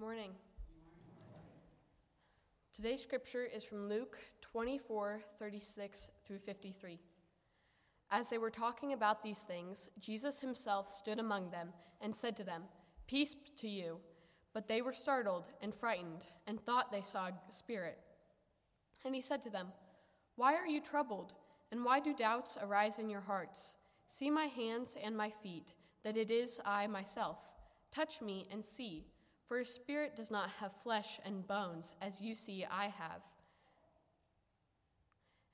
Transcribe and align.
Morning. 0.00 0.30
Today's 2.74 3.02
scripture 3.02 3.44
is 3.44 3.64
from 3.64 3.86
Luke 3.86 4.16
24 4.40 5.20
36 5.38 6.08
through 6.26 6.38
53. 6.38 6.98
As 8.10 8.30
they 8.30 8.38
were 8.38 8.48
talking 8.48 8.94
about 8.94 9.22
these 9.22 9.40
things, 9.40 9.90
Jesus 10.00 10.40
himself 10.40 10.88
stood 10.88 11.18
among 11.18 11.50
them 11.50 11.74
and 12.00 12.16
said 12.16 12.34
to 12.38 12.44
them, 12.44 12.62
Peace 13.08 13.36
to 13.58 13.68
you. 13.68 13.98
But 14.54 14.68
they 14.68 14.80
were 14.80 14.94
startled 14.94 15.48
and 15.60 15.74
frightened 15.74 16.28
and 16.46 16.58
thought 16.58 16.90
they 16.90 17.02
saw 17.02 17.26
a 17.26 17.52
spirit. 17.52 17.98
And 19.04 19.14
he 19.14 19.20
said 19.20 19.42
to 19.42 19.50
them, 19.50 19.66
Why 20.34 20.54
are 20.54 20.66
you 20.66 20.80
troubled? 20.80 21.34
And 21.70 21.84
why 21.84 22.00
do 22.00 22.14
doubts 22.14 22.56
arise 22.62 22.98
in 22.98 23.10
your 23.10 23.20
hearts? 23.20 23.74
See 24.08 24.30
my 24.30 24.46
hands 24.46 24.96
and 25.04 25.14
my 25.14 25.28
feet, 25.28 25.74
that 26.04 26.16
it 26.16 26.30
is 26.30 26.58
I 26.64 26.86
myself. 26.86 27.36
Touch 27.92 28.22
me 28.22 28.48
and 28.50 28.64
see, 28.64 29.04
for 29.50 29.58
a 29.58 29.64
spirit 29.64 30.14
does 30.14 30.30
not 30.30 30.48
have 30.60 30.72
flesh 30.72 31.18
and 31.24 31.44
bones, 31.44 31.92
as 32.00 32.20
you 32.20 32.36
see 32.36 32.64
I 32.70 32.84
have. 32.84 33.20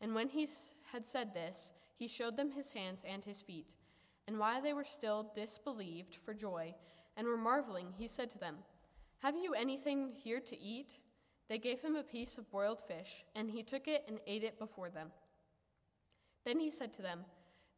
And 0.02 0.14
when 0.14 0.28
he 0.28 0.46
had 0.92 1.06
said 1.06 1.32
this, 1.32 1.72
he 1.96 2.06
showed 2.06 2.36
them 2.36 2.50
his 2.50 2.72
hands 2.72 3.02
and 3.08 3.24
his 3.24 3.40
feet. 3.40 3.74
And 4.28 4.38
while 4.38 4.60
they 4.60 4.74
were 4.74 4.84
still 4.84 5.32
disbelieved 5.34 6.14
for 6.14 6.34
joy 6.34 6.74
and 7.16 7.26
were 7.26 7.38
marveling, 7.38 7.94
he 7.96 8.06
said 8.06 8.28
to 8.30 8.38
them, 8.38 8.56
Have 9.20 9.34
you 9.34 9.54
anything 9.54 10.12
here 10.14 10.40
to 10.40 10.60
eat? 10.60 10.98
They 11.48 11.56
gave 11.56 11.80
him 11.80 11.96
a 11.96 12.02
piece 12.02 12.36
of 12.36 12.50
boiled 12.50 12.82
fish, 12.82 13.24
and 13.34 13.50
he 13.50 13.62
took 13.62 13.88
it 13.88 14.04
and 14.08 14.18
ate 14.26 14.44
it 14.44 14.58
before 14.58 14.90
them. 14.90 15.08
Then 16.44 16.60
he 16.60 16.70
said 16.70 16.92
to 16.92 17.02
them, 17.02 17.24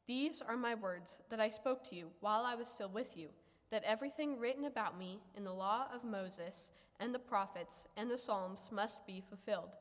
These 0.08 0.42
are 0.42 0.56
my 0.56 0.74
words 0.74 1.18
that 1.30 1.38
I 1.38 1.48
spoke 1.48 1.88
to 1.90 1.94
you 1.94 2.10
while 2.18 2.44
I 2.44 2.56
was 2.56 2.66
still 2.66 2.90
with 2.90 3.16
you, 3.16 3.28
that 3.70 3.84
everything 3.84 4.38
written 4.38 4.64
about 4.64 4.98
me 4.98 5.20
in 5.36 5.44
the 5.44 5.52
law 5.52 5.86
of 5.92 6.04
Moses 6.04 6.70
and 7.00 7.14
the 7.14 7.18
prophets 7.18 7.86
and 7.96 8.10
the 8.10 8.18
Psalms 8.18 8.70
must 8.72 9.06
be 9.06 9.20
fulfilled. 9.20 9.76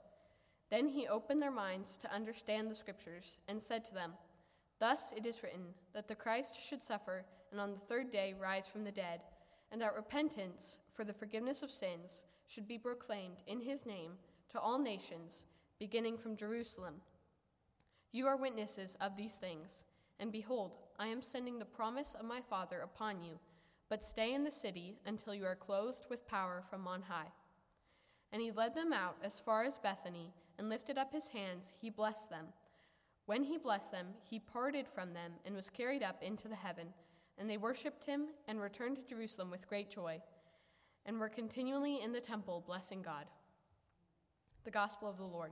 Then 0.70 0.90
he 0.90 1.08
opened 1.08 1.42
their 1.42 1.52
minds 1.52 1.96
to 1.98 2.14
understand 2.14 2.70
the 2.70 2.76
scriptures 2.76 3.40
and 3.48 3.62
said 3.62 3.86
to 3.86 3.94
them, 3.94 4.14
Thus 4.80 5.14
it 5.16 5.26
is 5.26 5.42
written 5.42 5.74
that 5.94 6.08
the 6.08 6.16
Christ 6.16 6.60
should 6.62 6.82
suffer 6.82 7.26
and 7.52 7.60
on 7.60 7.72
the 7.72 7.80
third 7.80 8.12
day 8.12 8.36
rise 8.40 8.68
from 8.68 8.84
the 8.84 8.92
dead, 8.92 9.22
and 9.72 9.82
that 9.82 9.96
repentance 9.96 10.78
for 10.92 11.04
the 11.04 11.14
forgiveness 11.14 11.64
of 11.64 11.72
sins 11.72 12.24
should 12.46 12.68
be 12.68 12.78
proclaimed 12.78 13.44
in 13.48 13.62
his 13.62 13.86
name 13.86 14.14
to 14.50 14.60
all 14.60 14.80
nations, 14.80 15.46
beginning 15.80 16.18
from 16.18 16.36
Jerusalem. 16.36 16.96
You 18.12 18.28
are 18.28 18.38
witnesses 18.38 18.98
of 19.02 19.18
these 19.18 19.36
things, 19.36 19.86
and 20.20 20.32
behold, 20.32 20.78
I 21.00 21.08
am 21.08 21.22
sending 21.22 21.60
the 21.60 21.66
promise 21.66 22.16
of 22.18 22.26
my 22.26 22.42
Father 22.42 22.80
upon 22.80 23.22
you, 23.22 23.40
but 23.90 24.04
stay 24.04 24.34
in 24.34 24.44
the 24.44 24.52
city 24.52 24.96
until 25.06 25.34
you 25.34 25.46
are 25.46 25.56
clothed 25.56 26.06
with 26.10 26.28
power 26.28 26.64
from 26.70 26.88
on 26.88 27.04
high. 27.04 27.32
And 28.32 28.42
he 28.42 28.52
led 28.52 28.76
them 28.76 28.92
out 28.92 29.16
as 29.24 29.40
far 29.40 29.64
as 29.64 29.78
Bethany, 29.78 30.34
and 30.60 30.70
lifted 30.70 30.98
up 30.98 31.14
his 31.14 31.30
hands, 31.30 31.76
he 31.80 31.90
blessed 31.90 32.30
them. 32.30 32.48
When 33.26 33.44
he 33.44 33.58
blessed 33.58 33.92
them, 33.92 34.08
he 34.24 34.40
parted 34.40 34.88
from 34.88 35.14
them 35.14 35.34
and 35.46 35.56
was 35.56 35.70
carried 35.70 36.04
up 36.04 36.22
into 36.22 36.48
the 36.48 36.56
heaven. 36.56 36.88
And 37.38 37.50
they 37.50 37.58
worshipped 37.58 38.06
him 38.06 38.28
and 38.48 38.60
returned 38.60 38.96
to 38.96 39.04
Jerusalem 39.04 39.52
with 39.52 39.68
great 39.68 39.92
joy, 39.92 40.22
and 41.06 41.20
were 41.20 41.30
continually 41.30 42.02
in 42.02 42.12
the 42.12 42.20
temple 42.20 42.64
blessing 42.66 43.02
God. 43.02 43.26
The 44.64 44.72
Gospel 44.72 45.10
of 45.10 45.18
the 45.18 45.24
Lord. 45.24 45.52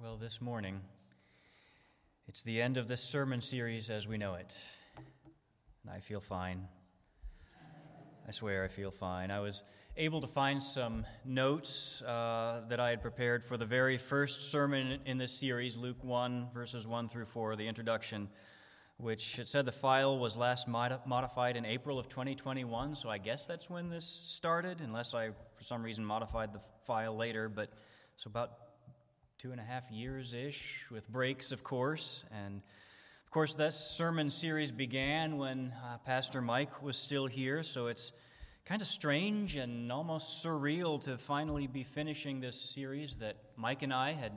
Well, 0.00 0.16
this 0.16 0.40
morning, 0.40 0.80
it's 2.28 2.44
the 2.44 2.62
end 2.62 2.76
of 2.76 2.86
this 2.86 3.02
sermon 3.02 3.40
series 3.40 3.90
as 3.90 4.06
we 4.06 4.16
know 4.16 4.34
it. 4.34 4.56
And 4.96 5.92
I 5.92 5.98
feel 5.98 6.20
fine. 6.20 6.68
I 8.24 8.30
swear 8.30 8.62
I 8.62 8.68
feel 8.68 8.92
fine. 8.92 9.32
I 9.32 9.40
was 9.40 9.64
able 9.96 10.20
to 10.20 10.28
find 10.28 10.62
some 10.62 11.04
notes 11.24 12.00
uh, 12.02 12.62
that 12.68 12.78
I 12.78 12.90
had 12.90 13.02
prepared 13.02 13.42
for 13.42 13.56
the 13.56 13.66
very 13.66 13.98
first 13.98 14.52
sermon 14.52 15.00
in 15.04 15.18
this 15.18 15.32
series, 15.32 15.76
Luke 15.76 16.04
1, 16.04 16.50
verses 16.54 16.86
1 16.86 17.08
through 17.08 17.26
4, 17.26 17.56
the 17.56 17.66
introduction, 17.66 18.28
which 18.98 19.40
it 19.40 19.48
said 19.48 19.66
the 19.66 19.72
file 19.72 20.16
was 20.16 20.36
last 20.36 20.68
mod- 20.68 21.00
modified 21.06 21.56
in 21.56 21.66
April 21.66 21.98
of 21.98 22.08
2021. 22.08 22.94
So 22.94 23.10
I 23.10 23.18
guess 23.18 23.46
that's 23.46 23.68
when 23.68 23.88
this 23.90 24.04
started, 24.04 24.80
unless 24.80 25.12
I, 25.12 25.30
for 25.54 25.64
some 25.64 25.82
reason, 25.82 26.04
modified 26.04 26.52
the 26.52 26.60
file 26.84 27.16
later. 27.16 27.48
But 27.48 27.72
so 28.14 28.28
about 28.28 28.67
two 29.38 29.52
and 29.52 29.60
a 29.60 29.64
half 29.64 29.88
years 29.92 30.34
ish, 30.34 30.84
with 30.90 31.08
breaks, 31.08 31.52
of 31.52 31.62
course. 31.62 32.24
And 32.32 32.60
of 33.24 33.30
course, 33.30 33.54
that 33.54 33.72
sermon 33.72 34.30
series 34.30 34.72
began 34.72 35.36
when 35.36 35.72
uh, 35.84 35.98
Pastor 35.98 36.40
Mike 36.40 36.82
was 36.82 36.96
still 36.96 37.26
here, 37.26 37.62
so 37.62 37.86
it's 37.86 38.10
kind 38.64 38.82
of 38.82 38.88
strange 38.88 39.54
and 39.54 39.92
almost 39.92 40.44
surreal 40.44 41.00
to 41.02 41.16
finally 41.16 41.68
be 41.68 41.84
finishing 41.84 42.40
this 42.40 42.60
series 42.60 43.18
that 43.18 43.36
Mike 43.56 43.82
and 43.82 43.94
I 43.94 44.10
had 44.12 44.32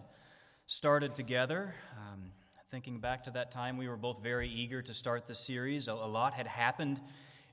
started 0.67 1.15
together. 1.15 1.73
Um, 1.97 2.31
thinking 2.69 2.99
back 2.99 3.23
to 3.23 3.31
that 3.31 3.49
time, 3.49 3.77
we 3.77 3.89
were 3.89 3.97
both 3.97 4.21
very 4.21 4.49
eager 4.49 4.83
to 4.83 4.93
start 4.93 5.25
the 5.25 5.33
series. 5.33 5.87
A, 5.87 5.93
a 5.93 6.05
lot 6.05 6.33
had 6.33 6.45
happened 6.45 7.01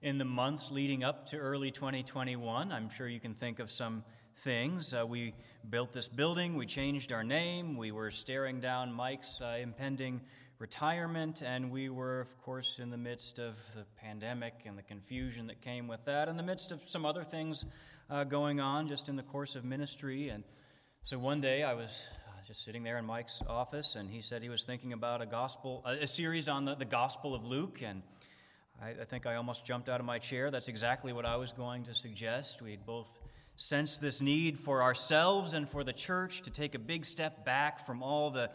in 0.02 0.18
the 0.18 0.26
months 0.26 0.70
leading 0.70 1.02
up 1.02 1.28
to 1.28 1.38
early 1.38 1.70
2021. 1.70 2.72
I'm 2.72 2.90
sure 2.90 3.08
you 3.08 3.20
can 3.20 3.32
think 3.32 3.58
of 3.58 3.70
some 3.70 4.04
things. 4.38 4.94
Uh, 4.94 5.04
we 5.04 5.34
built 5.68 5.92
this 5.92 6.08
building, 6.08 6.54
we 6.54 6.64
changed 6.64 7.10
our 7.12 7.24
name, 7.24 7.76
we 7.76 7.90
were 7.90 8.10
staring 8.10 8.60
down 8.60 8.92
Mike's 8.92 9.40
uh, 9.42 9.58
impending 9.60 10.20
retirement, 10.60 11.42
and 11.44 11.70
we 11.72 11.88
were, 11.88 12.20
of 12.20 12.38
course, 12.42 12.78
in 12.78 12.90
the 12.90 12.96
midst 12.96 13.40
of 13.40 13.56
the 13.74 13.84
pandemic 14.00 14.54
and 14.64 14.78
the 14.78 14.82
confusion 14.82 15.48
that 15.48 15.60
came 15.60 15.88
with 15.88 16.04
that, 16.04 16.28
in 16.28 16.36
the 16.36 16.42
midst 16.42 16.70
of 16.70 16.80
some 16.84 17.04
other 17.04 17.24
things 17.24 17.64
uh, 18.10 18.22
going 18.22 18.60
on 18.60 18.86
just 18.86 19.08
in 19.08 19.16
the 19.16 19.22
course 19.24 19.56
of 19.56 19.64
ministry. 19.64 20.28
And 20.28 20.44
so 21.02 21.18
one 21.18 21.40
day 21.40 21.64
I 21.64 21.74
was 21.74 22.10
uh, 22.28 22.30
just 22.46 22.64
sitting 22.64 22.84
there 22.84 22.98
in 22.98 23.04
Mike's 23.04 23.42
office, 23.48 23.96
and 23.96 24.08
he 24.08 24.20
said 24.20 24.42
he 24.42 24.48
was 24.48 24.62
thinking 24.62 24.92
about 24.92 25.20
a 25.20 25.26
gospel, 25.26 25.82
a, 25.84 26.06
series 26.06 26.48
on 26.48 26.64
the, 26.64 26.76
the 26.76 26.84
Gospel 26.84 27.34
of 27.34 27.44
Luke, 27.44 27.82
and 27.82 28.02
I, 28.80 28.90
I 28.90 29.04
think 29.04 29.26
I 29.26 29.34
almost 29.34 29.64
jumped 29.64 29.88
out 29.88 29.98
of 29.98 30.06
my 30.06 30.20
chair. 30.20 30.52
That's 30.52 30.68
exactly 30.68 31.12
what 31.12 31.24
I 31.24 31.36
was 31.36 31.52
going 31.52 31.84
to 31.84 31.94
suggest. 31.94 32.62
We'd 32.62 32.86
both 32.86 33.18
sense 33.58 33.98
this 33.98 34.20
need 34.20 34.56
for 34.56 34.84
ourselves 34.84 35.52
and 35.52 35.68
for 35.68 35.82
the 35.82 35.92
church 35.92 36.42
to 36.42 36.50
take 36.50 36.76
a 36.76 36.78
big 36.78 37.04
step 37.04 37.44
back 37.44 37.84
from 37.84 38.04
all 38.04 38.30
the 38.30 38.48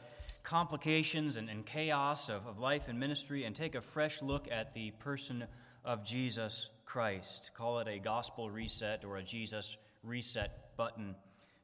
complications 0.43 1.35
and, 1.35 1.49
and 1.49 1.65
chaos 1.65 2.29
of, 2.29 2.47
of 2.47 2.57
life 2.57 2.87
and 2.87 2.97
ministry 2.97 3.43
and 3.43 3.53
take 3.53 3.75
a 3.75 3.81
fresh 3.81 4.21
look 4.21 4.47
at 4.49 4.73
the 4.73 4.91
person 4.91 5.45
of 5.83 6.05
Jesus 6.05 6.69
Christ. 6.85 7.51
Call 7.53 7.79
it 7.79 7.87
a 7.89 7.99
gospel 7.99 8.49
reset 8.49 9.03
or 9.03 9.17
a 9.17 9.23
Jesus 9.23 9.75
reset 10.03 10.77
button 10.77 11.15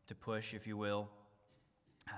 to 0.08 0.16
push, 0.16 0.54
if 0.54 0.68
you 0.68 0.76
will. 0.76 1.10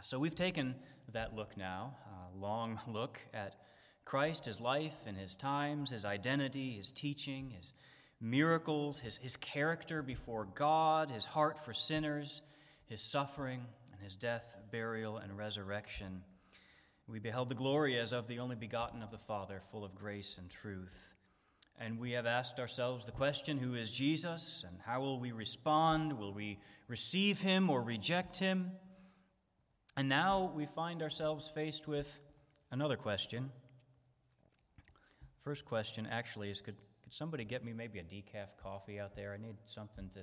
So 0.01 0.17
we've 0.17 0.33
taken 0.33 0.73
that 1.13 1.35
look 1.35 1.55
now, 1.55 1.97
a 2.33 2.35
long 2.39 2.79
look 2.87 3.19
at 3.31 3.57
Christ, 4.05 4.45
his 4.45 4.59
life 4.59 5.05
and 5.05 5.15
his 5.15 5.35
times, 5.35 5.91
his 5.91 6.03
identity, 6.03 6.71
his 6.71 6.91
teaching, 6.91 7.51
his 7.51 7.73
miracles, 8.21 8.99
his, 8.99 9.17
his 9.17 9.35
character 9.35 10.03
before 10.03 10.45
God, 10.45 11.09
his 11.09 11.25
heart 11.25 11.65
for 11.65 11.73
sinners, 11.73 12.41
his 12.85 13.01
suffering, 13.01 13.65
and 13.91 14.01
his 14.01 14.15
death, 14.15 14.55
burial, 14.71 15.17
and 15.17 15.37
resurrection. 15.37 16.21
We 17.07 17.19
beheld 17.19 17.49
the 17.49 17.55
glory 17.55 17.97
as 17.97 18.13
of 18.13 18.27
the 18.27 18.39
only 18.39 18.55
begotten 18.55 19.01
of 19.01 19.11
the 19.11 19.17
Father, 19.17 19.61
full 19.71 19.83
of 19.83 19.95
grace 19.95 20.37
and 20.37 20.49
truth. 20.49 21.15
And 21.79 21.99
we 21.99 22.11
have 22.11 22.27
asked 22.27 22.59
ourselves 22.59 23.05
the 23.05 23.11
question 23.11 23.57
who 23.57 23.73
is 23.73 23.91
Jesus, 23.91 24.63
and 24.67 24.77
how 24.85 25.01
will 25.01 25.19
we 25.19 25.31
respond? 25.31 26.19
Will 26.19 26.31
we 26.31 26.59
receive 26.87 27.41
him 27.41 27.69
or 27.69 27.81
reject 27.81 28.37
him? 28.37 28.71
And 29.97 30.07
now 30.07 30.53
we 30.55 30.67
find 30.67 31.01
ourselves 31.01 31.49
faced 31.49 31.87
with 31.87 32.21
another 32.69 32.95
question. 32.95 33.51
First 35.43 35.65
question 35.65 36.07
actually 36.09 36.51
is 36.51 36.61
could 36.61 36.77
could 37.11 37.17
somebody 37.17 37.43
get 37.43 37.65
me 37.65 37.73
maybe 37.73 37.99
a 37.99 38.03
decaf 38.03 38.55
coffee 38.63 38.97
out 38.97 39.17
there? 39.17 39.33
I 39.33 39.37
need 39.37 39.57
something 39.65 40.07
to 40.13 40.19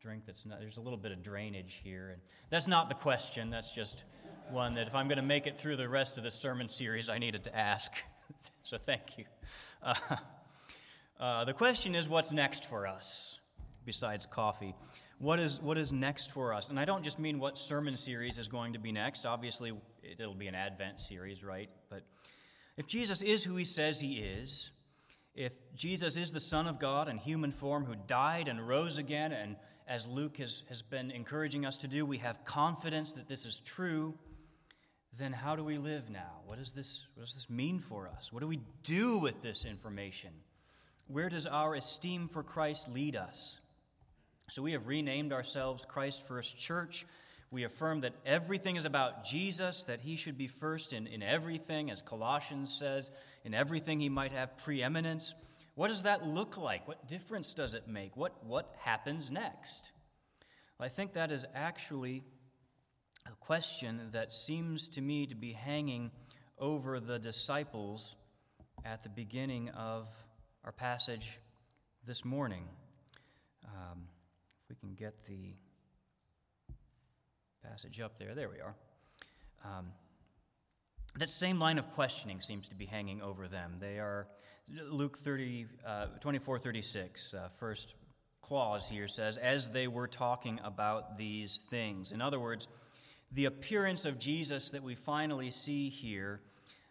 drink 0.00 0.22
that's 0.24 0.46
not, 0.46 0.60
there's 0.60 0.76
a 0.76 0.80
little 0.80 0.96
bit 0.96 1.10
of 1.10 1.20
drainage 1.20 1.80
here. 1.82 2.10
And 2.12 2.22
that's 2.48 2.68
not 2.68 2.88
the 2.88 2.94
question, 2.94 3.50
that's 3.50 3.74
just 3.74 4.04
one 4.52 4.74
that 4.74 4.86
if 4.86 4.94
I'm 4.94 5.08
going 5.08 5.18
to 5.18 5.24
make 5.24 5.48
it 5.48 5.58
through 5.58 5.74
the 5.74 5.88
rest 5.88 6.16
of 6.16 6.22
the 6.22 6.30
sermon 6.30 6.68
series, 6.68 7.08
I 7.08 7.18
needed 7.18 7.42
to 7.44 7.58
ask. 7.58 7.92
so 8.62 8.78
thank 8.78 9.18
you. 9.18 9.24
Uh, 9.82 9.94
uh, 11.18 11.44
the 11.44 11.54
question 11.54 11.96
is 11.96 12.08
what's 12.08 12.30
next 12.30 12.66
for 12.66 12.86
us 12.86 13.40
besides 13.84 14.24
coffee? 14.24 14.76
What 15.18 15.40
is, 15.40 15.60
what 15.60 15.76
is 15.76 15.92
next 15.92 16.30
for 16.30 16.54
us? 16.54 16.70
And 16.70 16.78
I 16.78 16.84
don't 16.84 17.02
just 17.02 17.18
mean 17.18 17.40
what 17.40 17.58
sermon 17.58 17.96
series 17.96 18.38
is 18.38 18.46
going 18.46 18.74
to 18.74 18.78
be 18.78 18.92
next. 18.92 19.26
Obviously, 19.26 19.72
it'll 20.04 20.34
be 20.34 20.46
an 20.46 20.54
Advent 20.54 21.00
series, 21.00 21.42
right? 21.42 21.68
But 21.90 22.02
if 22.76 22.86
Jesus 22.86 23.22
is 23.22 23.42
who 23.42 23.56
he 23.56 23.64
says 23.64 23.98
he 23.98 24.18
is, 24.18 24.70
if 25.38 25.54
Jesus 25.76 26.16
is 26.16 26.32
the 26.32 26.40
Son 26.40 26.66
of 26.66 26.80
God 26.80 27.08
in 27.08 27.16
human 27.16 27.52
form 27.52 27.84
who 27.84 27.94
died 27.94 28.48
and 28.48 28.66
rose 28.66 28.98
again, 28.98 29.30
and 29.30 29.54
as 29.86 30.08
Luke 30.08 30.38
has, 30.38 30.64
has 30.68 30.82
been 30.82 31.12
encouraging 31.12 31.64
us 31.64 31.76
to 31.78 31.86
do, 31.86 32.04
we 32.04 32.18
have 32.18 32.44
confidence 32.44 33.12
that 33.12 33.28
this 33.28 33.46
is 33.46 33.60
true, 33.60 34.14
then 35.16 35.32
how 35.32 35.54
do 35.54 35.62
we 35.62 35.78
live 35.78 36.10
now? 36.10 36.40
What 36.46 36.58
does 36.58 36.72
this, 36.72 37.06
what 37.14 37.24
does 37.24 37.34
this 37.34 37.48
mean 37.48 37.78
for 37.78 38.08
us? 38.08 38.32
What 38.32 38.40
do 38.40 38.48
we 38.48 38.58
do 38.82 39.18
with 39.20 39.40
this 39.40 39.64
information? 39.64 40.30
Where 41.06 41.28
does 41.28 41.46
our 41.46 41.76
esteem 41.76 42.26
for 42.26 42.42
Christ 42.42 42.88
lead 42.88 43.14
us? 43.14 43.60
So 44.50 44.60
we 44.60 44.72
have 44.72 44.88
renamed 44.88 45.32
ourselves 45.32 45.84
Christ 45.84 46.26
First 46.26 46.58
Church. 46.58 47.06
We 47.50 47.64
affirm 47.64 48.02
that 48.02 48.14
everything 48.26 48.76
is 48.76 48.84
about 48.84 49.24
Jesus, 49.24 49.84
that 49.84 50.02
he 50.02 50.16
should 50.16 50.36
be 50.36 50.48
first 50.48 50.92
in, 50.92 51.06
in 51.06 51.22
everything, 51.22 51.90
as 51.90 52.02
Colossians 52.02 52.76
says, 52.78 53.10
in 53.44 53.54
everything 53.54 54.00
he 54.00 54.10
might 54.10 54.32
have 54.32 54.56
preeminence. 54.58 55.34
What 55.74 55.88
does 55.88 56.02
that 56.02 56.26
look 56.26 56.58
like? 56.58 56.86
What 56.86 57.08
difference 57.08 57.54
does 57.54 57.72
it 57.72 57.88
make? 57.88 58.16
What, 58.16 58.44
what 58.44 58.74
happens 58.80 59.30
next? 59.30 59.92
Well, 60.78 60.86
I 60.86 60.88
think 60.90 61.14
that 61.14 61.30
is 61.30 61.46
actually 61.54 62.22
a 63.26 63.34
question 63.40 64.10
that 64.12 64.32
seems 64.32 64.88
to 64.88 65.00
me 65.00 65.26
to 65.26 65.34
be 65.34 65.52
hanging 65.52 66.10
over 66.58 67.00
the 67.00 67.18
disciples 67.18 68.16
at 68.84 69.02
the 69.02 69.08
beginning 69.08 69.70
of 69.70 70.08
our 70.64 70.72
passage 70.72 71.38
this 72.06 72.24
morning. 72.24 72.64
Um, 73.64 74.08
if 74.62 74.68
we 74.68 74.76
can 74.76 74.94
get 74.94 75.24
the 75.24 75.54
passage 77.68 78.00
up 78.00 78.18
there. 78.18 78.34
There 78.34 78.48
we 78.48 78.60
are. 78.60 78.74
Um, 79.64 79.86
that 81.18 81.28
same 81.28 81.58
line 81.58 81.78
of 81.78 81.88
questioning 81.90 82.40
seems 82.40 82.68
to 82.68 82.74
be 82.74 82.86
hanging 82.86 83.20
over 83.20 83.48
them. 83.48 83.76
They 83.80 83.98
are, 83.98 84.28
Luke 84.90 85.18
30, 85.18 85.66
uh, 85.86 86.06
24 86.20 86.58
36, 86.58 87.34
uh, 87.34 87.48
first 87.58 87.94
clause 88.40 88.88
here 88.88 89.08
says, 89.08 89.36
as 89.36 89.72
they 89.72 89.88
were 89.88 90.06
talking 90.06 90.60
about 90.64 91.18
these 91.18 91.64
things. 91.68 92.12
In 92.12 92.22
other 92.22 92.40
words, 92.40 92.68
the 93.32 93.44
appearance 93.44 94.04
of 94.04 94.18
Jesus 94.18 94.70
that 94.70 94.82
we 94.82 94.94
finally 94.94 95.50
see 95.50 95.90
here 95.90 96.40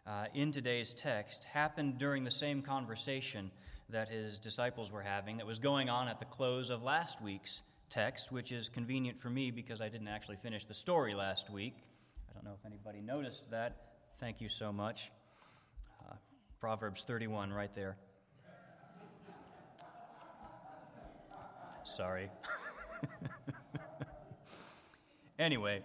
uh, 0.06 0.26
in 0.34 0.52
today's 0.52 0.94
text 0.94 1.46
happened 1.46 1.98
during 1.98 2.24
the 2.24 2.32
same 2.32 2.62
conversation 2.62 3.50
that 3.90 4.10
his 4.10 4.38
disciples 4.38 4.92
were 4.92 5.02
having 5.02 5.38
that 5.38 5.48
was 5.48 5.60
going 5.60 5.90
on 5.90 6.08
at 6.08 6.20
the 6.20 6.26
close 6.26 6.70
of 6.70 6.84
last 6.84 7.22
week's 7.22 7.64
text, 7.90 8.32
which 8.32 8.52
is 8.52 8.70
convenient 8.70 9.18
for 9.18 9.30
me 9.30 9.52
because 9.52 9.82
I 9.82 9.90
didn't 9.90 10.08
actually 10.08 10.38
finish 10.38 10.66
the 10.66 10.74
story 10.74 11.16
last 11.16 11.50
week. 11.50 11.76
I 12.30 12.34
don't 12.34 12.44
know 12.44 12.56
if 12.60 12.66
anybody 12.66 13.02
noticed 13.02 13.50
that. 13.52 13.78
Thank 14.20 14.42
you 14.42 14.50
so 14.50 14.74
much. 14.74 15.12
Uh, 16.02 16.16
Proverbs 16.60 17.04
31, 17.04 17.54
right 17.54 17.74
there. 17.76 17.98
Sorry. 21.84 22.30
anyway, 25.40 25.82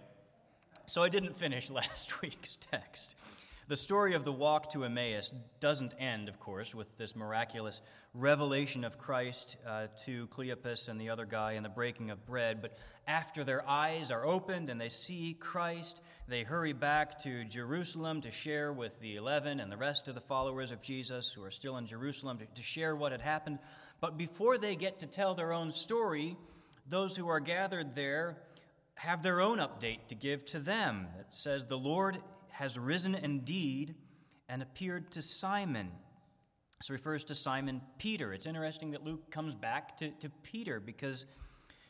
so 0.85 1.01
I 1.01 1.09
didn't 1.09 1.37
finish 1.37 1.69
last 1.71 2.21
week's 2.21 2.57
text. 2.57 3.15
The 3.69 3.77
story 3.77 4.13
of 4.13 4.25
the 4.25 4.33
walk 4.33 4.71
to 4.71 4.83
Emmaus 4.83 5.33
doesn't 5.61 5.93
end, 5.97 6.27
of 6.27 6.37
course, 6.37 6.75
with 6.75 6.97
this 6.97 7.15
miraculous 7.15 7.79
revelation 8.13 8.83
of 8.83 8.97
Christ 8.97 9.55
uh, 9.65 9.87
to 10.03 10.27
Cleopas 10.27 10.89
and 10.89 10.99
the 10.99 11.09
other 11.09 11.25
guy 11.25 11.53
and 11.53 11.63
the 11.63 11.69
breaking 11.69 12.09
of 12.09 12.25
bread. 12.25 12.61
But 12.61 12.77
after 13.07 13.45
their 13.45 13.67
eyes 13.67 14.11
are 14.11 14.25
opened 14.25 14.69
and 14.69 14.81
they 14.81 14.89
see 14.89 15.37
Christ, 15.39 16.03
they 16.27 16.43
hurry 16.43 16.73
back 16.73 17.17
to 17.19 17.45
Jerusalem 17.45 18.19
to 18.21 18.31
share 18.31 18.73
with 18.73 18.99
the 18.99 19.15
eleven 19.15 19.61
and 19.61 19.71
the 19.71 19.77
rest 19.77 20.09
of 20.09 20.15
the 20.15 20.21
followers 20.21 20.71
of 20.71 20.81
Jesus 20.81 21.31
who 21.31 21.41
are 21.41 21.51
still 21.51 21.77
in 21.77 21.85
Jerusalem 21.85 22.39
to, 22.39 22.45
to 22.45 22.63
share 22.63 22.97
what 22.97 23.13
had 23.13 23.21
happened. 23.21 23.59
But 24.01 24.17
before 24.17 24.57
they 24.57 24.75
get 24.75 24.99
to 24.99 25.07
tell 25.07 25.35
their 25.35 25.53
own 25.53 25.71
story, 25.71 26.35
those 26.85 27.15
who 27.15 27.29
are 27.29 27.39
gathered 27.39 27.95
there 27.95 28.39
have 28.95 29.23
their 29.23 29.39
own 29.39 29.59
update 29.59 30.07
to 30.09 30.15
give 30.15 30.45
to 30.47 30.59
them. 30.59 31.07
It 31.19 31.27
says, 31.29 31.65
The 31.65 31.77
Lord 31.77 32.17
has 32.53 32.77
risen 32.77 33.15
indeed 33.15 33.95
and 34.47 34.61
appeared 34.61 35.11
to 35.11 35.21
Simon. 35.21 35.91
This 36.79 36.89
refers 36.89 37.23
to 37.25 37.35
Simon 37.35 37.81
Peter. 37.97 38.33
It's 38.33 38.45
interesting 38.45 38.91
that 38.91 39.03
Luke 39.03 39.31
comes 39.31 39.55
back 39.55 39.97
to, 39.97 40.09
to 40.19 40.29
Peter 40.43 40.79
because 40.79 41.25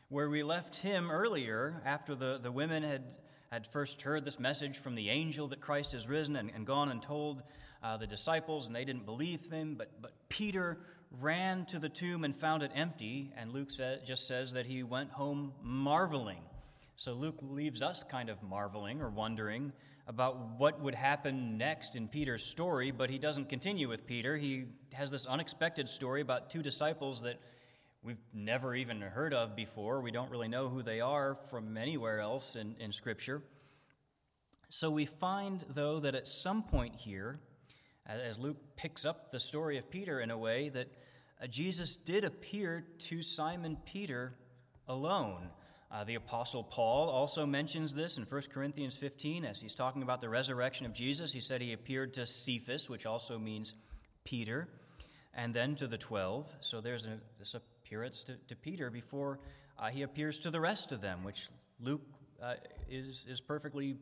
where 0.08 0.30
we 0.30 0.42
left 0.42 0.76
him 0.76 1.10
earlier, 1.10 1.82
after 1.84 2.14
the, 2.14 2.38
the 2.40 2.52
women 2.52 2.82
had, 2.82 3.18
had 3.50 3.66
first 3.66 4.02
heard 4.02 4.24
this 4.24 4.38
message 4.38 4.78
from 4.78 4.94
the 4.94 5.10
angel 5.10 5.48
that 5.48 5.60
Christ 5.60 5.92
has 5.92 6.08
risen 6.08 6.36
and, 6.36 6.50
and 6.54 6.66
gone 6.66 6.90
and 6.90 7.02
told 7.02 7.42
uh, 7.82 7.96
the 7.96 8.06
disciples, 8.06 8.66
and 8.66 8.74
they 8.74 8.84
didn't 8.84 9.04
believe 9.04 9.50
him, 9.50 9.74
but, 9.76 9.90
but 10.00 10.12
Peter 10.28 10.78
ran 11.20 11.66
to 11.66 11.78
the 11.78 11.88
tomb 11.88 12.24
and 12.24 12.34
found 12.34 12.62
it 12.62 12.70
empty, 12.74 13.32
and 13.36 13.52
Luke 13.52 13.70
sa- 13.70 13.96
just 14.04 14.26
says 14.26 14.52
that 14.52 14.66
he 14.66 14.82
went 14.82 15.10
home 15.10 15.52
marveling. 15.62 16.42
So 16.96 17.12
Luke 17.12 17.40
leaves 17.42 17.82
us 17.82 18.02
kind 18.02 18.30
of 18.30 18.42
marveling 18.42 19.02
or 19.02 19.10
wondering 19.10 19.72
about 20.06 20.58
what 20.58 20.80
would 20.80 20.94
happen 20.94 21.56
next 21.56 21.96
in 21.96 22.08
Peter's 22.08 22.44
story, 22.44 22.90
but 22.90 23.10
he 23.10 23.18
doesn't 23.18 23.48
continue 23.48 23.88
with 23.88 24.06
Peter. 24.06 24.36
He 24.36 24.66
has 24.92 25.10
this 25.10 25.26
unexpected 25.26 25.88
story 25.88 26.20
about 26.20 26.50
two 26.50 26.62
disciples 26.62 27.22
that 27.22 27.40
we've 28.02 28.18
never 28.34 28.74
even 28.74 29.00
heard 29.00 29.32
of 29.32 29.56
before. 29.56 30.02
We 30.02 30.10
don't 30.10 30.30
really 30.30 30.48
know 30.48 30.68
who 30.68 30.82
they 30.82 31.00
are 31.00 31.34
from 31.34 31.76
anywhere 31.76 32.20
else 32.20 32.54
in, 32.54 32.76
in 32.78 32.92
Scripture. 32.92 33.42
So 34.68 34.90
we 34.90 35.06
find, 35.06 35.64
though, 35.70 36.00
that 36.00 36.14
at 36.14 36.28
some 36.28 36.62
point 36.62 36.96
here, 36.96 37.38
as 38.06 38.38
Luke 38.38 38.58
picks 38.76 39.06
up 39.06 39.30
the 39.30 39.40
story 39.40 39.78
of 39.78 39.90
Peter 39.90 40.20
in 40.20 40.30
a 40.30 40.36
way, 40.36 40.68
that 40.68 40.88
uh, 41.42 41.46
Jesus 41.46 41.96
did 41.96 42.24
appear 42.24 42.84
to 42.98 43.22
Simon 43.22 43.78
Peter 43.86 44.34
alone. 44.86 45.48
Uh, 45.94 46.02
the 46.02 46.16
Apostle 46.16 46.64
Paul 46.64 47.08
also 47.08 47.46
mentions 47.46 47.94
this 47.94 48.18
in 48.18 48.24
1 48.24 48.42
Corinthians 48.52 48.96
15 48.96 49.44
as 49.44 49.60
he's 49.60 49.76
talking 49.76 50.02
about 50.02 50.20
the 50.20 50.28
resurrection 50.28 50.86
of 50.86 50.92
Jesus. 50.92 51.32
He 51.32 51.40
said 51.40 51.62
he 51.62 51.72
appeared 51.72 52.14
to 52.14 52.26
Cephas, 52.26 52.90
which 52.90 53.06
also 53.06 53.38
means 53.38 53.74
Peter, 54.24 54.66
and 55.34 55.54
then 55.54 55.76
to 55.76 55.86
the 55.86 55.96
12. 55.96 56.52
So 56.58 56.80
there's 56.80 57.06
a, 57.06 57.20
this 57.38 57.54
appearance 57.54 58.24
to, 58.24 58.34
to 58.48 58.56
Peter 58.56 58.90
before 58.90 59.38
uh, 59.78 59.90
he 59.90 60.02
appears 60.02 60.40
to 60.40 60.50
the 60.50 60.58
rest 60.58 60.90
of 60.90 61.00
them, 61.00 61.22
which 61.22 61.48
Luke 61.80 62.02
uh, 62.42 62.54
is, 62.90 63.24
is 63.28 63.40
perfectly 63.40 63.96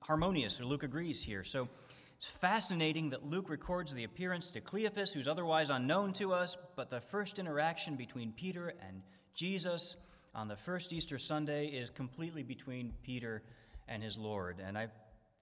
harmonious, 0.00 0.60
or 0.60 0.64
Luke 0.64 0.82
agrees 0.82 1.22
here. 1.22 1.44
So 1.44 1.68
it's 2.16 2.26
fascinating 2.26 3.10
that 3.10 3.24
Luke 3.24 3.50
records 3.50 3.94
the 3.94 4.02
appearance 4.02 4.50
to 4.50 4.60
Cleopas, 4.60 5.12
who's 5.14 5.28
otherwise 5.28 5.70
unknown 5.70 6.12
to 6.14 6.32
us, 6.32 6.56
but 6.74 6.90
the 6.90 7.00
first 7.00 7.38
interaction 7.38 7.94
between 7.94 8.32
Peter 8.32 8.74
and 8.84 9.02
Jesus 9.32 9.94
on 10.36 10.48
the 10.48 10.56
first 10.56 10.92
Easter 10.92 11.18
Sunday 11.18 11.68
is 11.68 11.88
completely 11.88 12.42
between 12.42 12.92
Peter 13.02 13.42
and 13.88 14.02
his 14.02 14.18
Lord. 14.18 14.60
And 14.64 14.76
I 14.76 14.88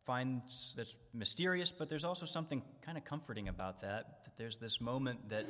find 0.04 0.40
that's 0.76 0.96
mysterious, 1.12 1.72
but 1.72 1.88
there's 1.88 2.04
also 2.04 2.26
something 2.26 2.62
kind 2.86 2.96
of 2.96 3.04
comforting 3.04 3.48
about 3.48 3.80
that. 3.80 4.22
That 4.24 4.36
there's 4.38 4.58
this 4.58 4.80
moment 4.80 5.30
that 5.30 5.44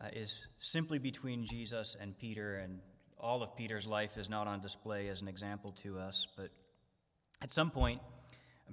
uh, 0.00 0.08
is 0.12 0.46
simply 0.60 0.98
between 0.98 1.46
Jesus 1.46 1.96
and 2.00 2.16
Peter, 2.16 2.58
and 2.58 2.78
all 3.18 3.42
of 3.42 3.56
Peter's 3.56 3.88
life 3.88 4.16
is 4.16 4.30
not 4.30 4.46
on 4.46 4.60
display 4.60 5.08
as 5.08 5.20
an 5.20 5.26
example 5.26 5.72
to 5.82 5.98
us. 5.98 6.28
But 6.36 6.50
at 7.42 7.52
some 7.52 7.70
point, 7.70 8.00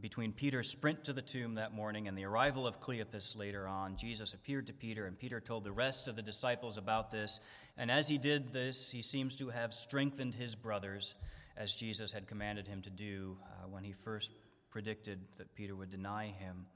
between 0.01 0.32
Peter's 0.32 0.70
sprint 0.70 1.04
to 1.06 1.13
the 1.13 1.22
tomb 1.22 1.56
that 1.56 1.74
morning 1.74 2.08
and 2.08 2.18
the 2.18 2.25
arrival 2.25 2.68
of 2.68 2.80
Cleopas 2.80 3.36
later 3.36 3.68
on, 3.68 3.96
Jesus 3.96 4.34
appeared 4.34 4.68
to 4.68 4.74
Peter, 4.74 5.06
and 5.06 5.18
Peter 5.18 5.39
told 5.39 5.63
the 5.63 5.72
rest 5.72 6.08
of 6.08 6.16
the 6.16 6.22
disciples 6.22 6.77
about 6.77 7.12
this. 7.12 7.39
And 7.77 7.89
as 7.89 8.08
he 8.08 8.18
did 8.18 8.54
this, 8.54 8.92
he 8.92 9.01
seems 9.01 9.36
to 9.38 9.50
have 9.50 9.74
strengthened 9.74 10.36
his 10.36 10.56
brothers, 10.56 11.16
as 11.56 11.74
Jesus 11.74 12.12
had 12.12 12.27
commanded 12.27 12.68
him 12.68 12.82
to 12.84 12.89
do 12.89 13.38
uh, 13.44 13.68
when 13.68 13.84
he 13.84 13.92
first 13.92 14.32
predicted 14.70 15.20
that 15.38 15.56
Peter 15.56 15.75
would 15.75 15.89
deny 15.89 16.27
him. 16.27 16.68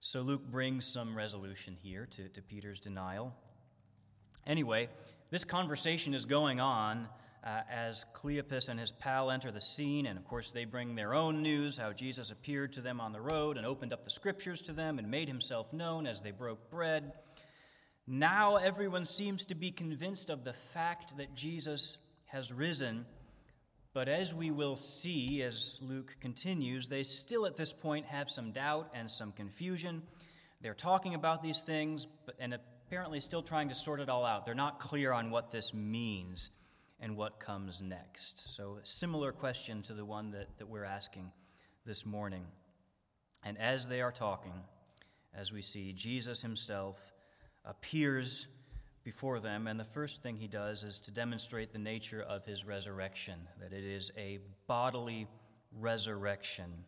So 0.00 0.22
Luke 0.22 0.50
brings 0.50 0.86
some 0.86 1.16
resolution 1.16 1.76
here 1.82 2.06
to, 2.12 2.28
to 2.30 2.42
Peter's 2.42 2.80
denial. 2.80 3.34
Anyway, 4.46 4.88
this 5.30 5.44
conversation 5.44 6.14
is 6.14 6.24
going 6.24 6.58
on 6.58 7.06
uh, 7.42 7.60
as 7.70 8.04
Cleopas 8.14 8.68
and 8.68 8.78
his 8.78 8.92
pal 8.92 9.30
enter 9.30 9.50
the 9.50 9.60
scene. 9.60 10.06
And 10.06 10.18
of 10.18 10.24
course, 10.24 10.50
they 10.50 10.64
bring 10.64 10.94
their 10.94 11.14
own 11.14 11.42
news 11.42 11.76
how 11.76 11.92
Jesus 11.92 12.30
appeared 12.30 12.72
to 12.74 12.80
them 12.80 13.00
on 13.00 13.12
the 13.12 13.20
road 13.20 13.56
and 13.56 13.66
opened 13.66 13.92
up 13.92 14.04
the 14.04 14.10
scriptures 14.10 14.60
to 14.62 14.72
them 14.72 14.98
and 14.98 15.10
made 15.10 15.28
himself 15.28 15.72
known 15.72 16.06
as 16.06 16.20
they 16.20 16.30
broke 16.30 16.70
bread. 16.70 17.12
Now, 18.06 18.56
everyone 18.56 19.04
seems 19.04 19.44
to 19.46 19.54
be 19.54 19.70
convinced 19.70 20.30
of 20.30 20.44
the 20.44 20.52
fact 20.52 21.16
that 21.16 21.34
Jesus 21.34 21.96
has 22.26 22.52
risen. 22.52 23.06
But 23.92 24.08
as 24.08 24.34
we 24.34 24.50
will 24.50 24.76
see 24.76 25.42
as 25.42 25.80
Luke 25.82 26.16
continues, 26.20 26.88
they 26.88 27.02
still 27.02 27.46
at 27.46 27.56
this 27.56 27.72
point 27.72 28.06
have 28.06 28.30
some 28.30 28.52
doubt 28.52 28.90
and 28.94 29.10
some 29.10 29.32
confusion. 29.32 30.02
They're 30.60 30.74
talking 30.74 31.14
about 31.14 31.42
these 31.42 31.62
things 31.62 32.06
and 32.38 32.54
apparently 32.54 33.20
still 33.20 33.42
trying 33.42 33.70
to 33.70 33.74
sort 33.74 34.00
it 34.00 34.08
all 34.08 34.24
out. 34.24 34.44
They're 34.44 34.54
not 34.54 34.78
clear 34.78 35.12
on 35.12 35.30
what 35.30 35.50
this 35.50 35.72
means 35.72 36.50
and 37.00 37.16
what 37.16 37.40
comes 37.40 37.80
next. 37.80 38.54
So, 38.54 38.78
a 38.82 38.86
similar 38.86 39.32
question 39.32 39.82
to 39.82 39.94
the 39.94 40.04
one 40.04 40.30
that, 40.32 40.58
that 40.58 40.68
we're 40.68 40.84
asking 40.84 41.32
this 41.86 42.04
morning. 42.04 42.44
And 43.44 43.56
as 43.58 43.88
they 43.88 44.02
are 44.02 44.12
talking, 44.12 44.52
as 45.34 45.52
we 45.52 45.62
see 45.62 45.92
Jesus 45.92 46.42
himself 46.42 47.12
appears 47.64 48.46
before 49.02 49.40
them, 49.40 49.66
and 49.66 49.80
the 49.80 49.84
first 49.84 50.22
thing 50.22 50.36
he 50.36 50.48
does 50.48 50.84
is 50.84 51.00
to 51.00 51.10
demonstrate 51.10 51.72
the 51.72 51.78
nature 51.78 52.20
of 52.20 52.44
his 52.44 52.66
resurrection, 52.66 53.48
that 53.58 53.72
it 53.72 53.84
is 53.84 54.12
a 54.16 54.40
bodily 54.66 55.26
resurrection. 55.78 56.84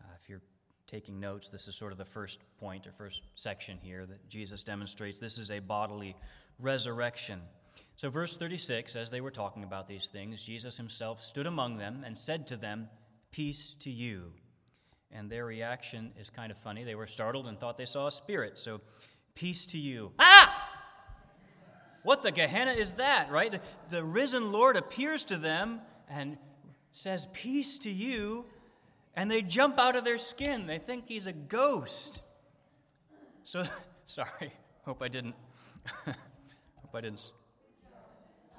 Uh, 0.00 0.06
if 0.20 0.28
you're 0.28 0.42
taking 0.86 1.20
notes, 1.20 1.50
this 1.50 1.68
is 1.68 1.76
sort 1.76 1.92
of 1.92 1.98
the 1.98 2.04
first 2.04 2.40
point 2.58 2.86
or 2.86 2.92
first 2.92 3.22
section 3.34 3.78
here 3.82 4.06
that 4.06 4.26
Jesus 4.28 4.62
demonstrates. 4.62 5.20
This 5.20 5.36
is 5.36 5.50
a 5.50 5.58
bodily 5.58 6.16
resurrection. 6.58 7.40
So, 7.96 8.10
verse 8.10 8.36
36, 8.36 8.96
as 8.96 9.10
they 9.10 9.20
were 9.20 9.30
talking 9.30 9.62
about 9.62 9.86
these 9.86 10.08
things, 10.08 10.42
Jesus 10.42 10.76
himself 10.76 11.20
stood 11.20 11.46
among 11.46 11.76
them 11.76 12.02
and 12.04 12.18
said 12.18 12.48
to 12.48 12.56
them, 12.56 12.88
Peace 13.30 13.74
to 13.80 13.90
you. 13.90 14.32
And 15.12 15.30
their 15.30 15.44
reaction 15.44 16.12
is 16.18 16.28
kind 16.28 16.50
of 16.50 16.58
funny. 16.58 16.82
They 16.82 16.96
were 16.96 17.06
startled 17.06 17.46
and 17.46 17.58
thought 17.58 17.78
they 17.78 17.84
saw 17.84 18.08
a 18.08 18.12
spirit. 18.12 18.58
So, 18.58 18.80
peace 19.34 19.66
to 19.66 19.78
you. 19.78 20.12
Ah! 20.18 20.70
What 22.02 22.22
the 22.22 22.32
Gehenna 22.32 22.72
is 22.72 22.94
that, 22.94 23.30
right? 23.30 23.60
The, 23.90 24.04
risen 24.04 24.50
Lord 24.50 24.76
appears 24.76 25.24
to 25.26 25.36
them 25.36 25.80
and 26.10 26.36
says, 26.90 27.28
Peace 27.32 27.78
to 27.78 27.90
you. 27.90 28.46
And 29.16 29.30
they 29.30 29.42
jump 29.42 29.78
out 29.78 29.94
of 29.94 30.04
their 30.04 30.18
skin. 30.18 30.66
They 30.66 30.78
think 30.78 31.04
he's 31.06 31.28
a 31.28 31.32
ghost. 31.32 32.22
So, 33.44 33.62
sorry. 34.04 34.52
Hope 34.84 35.00
I 35.00 35.08
didn't. 35.08 35.36
hope 36.04 36.94
I 36.94 37.00
didn't. 37.00 37.32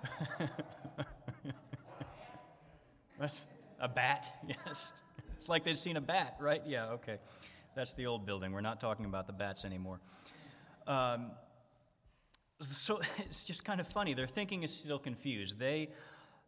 That's 3.19 3.47
a 3.79 3.87
bat, 3.87 4.33
yes. 4.47 4.91
It's 5.37 5.49
like 5.49 5.63
they'd 5.63 5.77
seen 5.77 5.97
a 5.97 6.01
bat, 6.01 6.35
right? 6.39 6.61
Yeah, 6.65 6.91
okay. 6.91 7.17
That's 7.75 7.93
the 7.93 8.05
old 8.05 8.25
building. 8.25 8.51
We're 8.51 8.61
not 8.61 8.79
talking 8.79 9.05
about 9.05 9.27
the 9.27 9.33
bats 9.33 9.65
anymore. 9.65 9.99
Um, 10.87 11.31
so 12.61 13.01
it's 13.17 13.43
just 13.43 13.65
kind 13.65 13.79
of 13.79 13.87
funny. 13.87 14.13
Their 14.13 14.27
thinking 14.27 14.63
is 14.63 14.73
still 14.73 14.99
confused. 14.99 15.59
They 15.59 15.89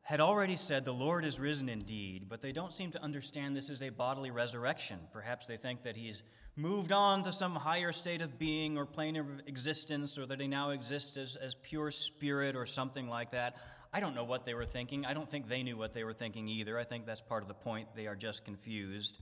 had 0.02 0.22
already 0.22 0.56
said, 0.56 0.86
The 0.86 0.94
Lord 0.94 1.26
is 1.26 1.40
risen 1.40 1.70
indeed, 1.70 2.28
but 2.30 2.42
they 2.42 2.52
don't 2.52 2.74
seem 2.74 2.92
to 2.92 3.04
understand 3.04 3.56
this 3.56 3.70
is 3.70 3.82
a 3.82 3.90
bodily 3.90 4.32
resurrection. 4.32 5.00
Perhaps 5.12 5.48
they 5.48 5.58
think 5.58 5.84
that 5.84 5.98
he's 5.98 6.24
moved 6.58 6.92
on 6.92 7.22
to 7.24 7.32
some 7.32 7.54
higher 7.56 7.92
state 7.92 8.22
of 8.22 8.40
being 8.40 8.78
or 8.78 8.86
plane 8.86 9.16
of 9.16 9.28
existence, 9.46 10.18
or 10.18 10.26
that 10.26 10.40
they 10.40 10.48
now 10.48 10.72
exist 10.72 11.16
as, 11.16 11.36
as 11.36 11.54
pure 11.54 11.92
spirit 11.92 12.56
or 12.56 12.66
something 12.66 13.08
like 13.08 13.32
that. 13.32 13.56
I 13.94 14.00
don't 14.00 14.16
know 14.16 14.24
what 14.24 14.46
they 14.46 14.56
were 14.56 14.66
thinking. 14.66 15.06
I 15.06 15.14
don't 15.14 15.30
think 15.30 15.48
they 15.48 15.62
knew 15.62 15.78
what 15.78 15.94
they 15.94 16.04
were 16.04 16.14
thinking 16.14 16.50
either. 16.50 16.78
I 16.78 16.84
think 16.84 17.06
that's 17.06 17.22
part 17.22 17.44
of 17.44 17.48
the 17.48 17.54
point. 17.54 17.90
They 17.96 18.08
are 18.08 18.16
just 18.16 18.44
confused. 18.44 19.20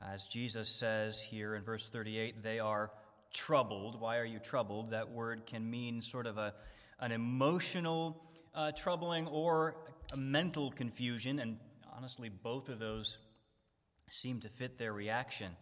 As 0.00 0.24
Jesus 0.24 0.68
says 0.68 1.20
here 1.20 1.54
in 1.56 1.62
verse 1.62 1.90
38, 1.90 2.42
they 2.42 2.60
are 2.60 2.92
troubled. 3.34 4.00
Why 4.00 4.18
are 4.18 4.24
you 4.24 4.38
troubled? 4.38 4.90
That 4.90 5.10
word 5.10 5.46
can 5.46 5.68
mean 5.68 6.00
sort 6.00 6.26
of 6.26 6.38
a, 6.38 6.54
an 7.00 7.12
emotional 7.12 8.24
uh, 8.54 8.72
troubling 8.72 9.26
or 9.26 9.76
a 10.12 10.16
mental 10.16 10.70
confusion, 10.70 11.40
and 11.40 11.58
honestly, 11.96 12.28
both 12.28 12.68
of 12.68 12.78
those 12.78 13.18
seem 14.08 14.40
to 14.40 14.48
fit 14.48 14.78
their 14.78 14.92
reaction. 14.92 15.52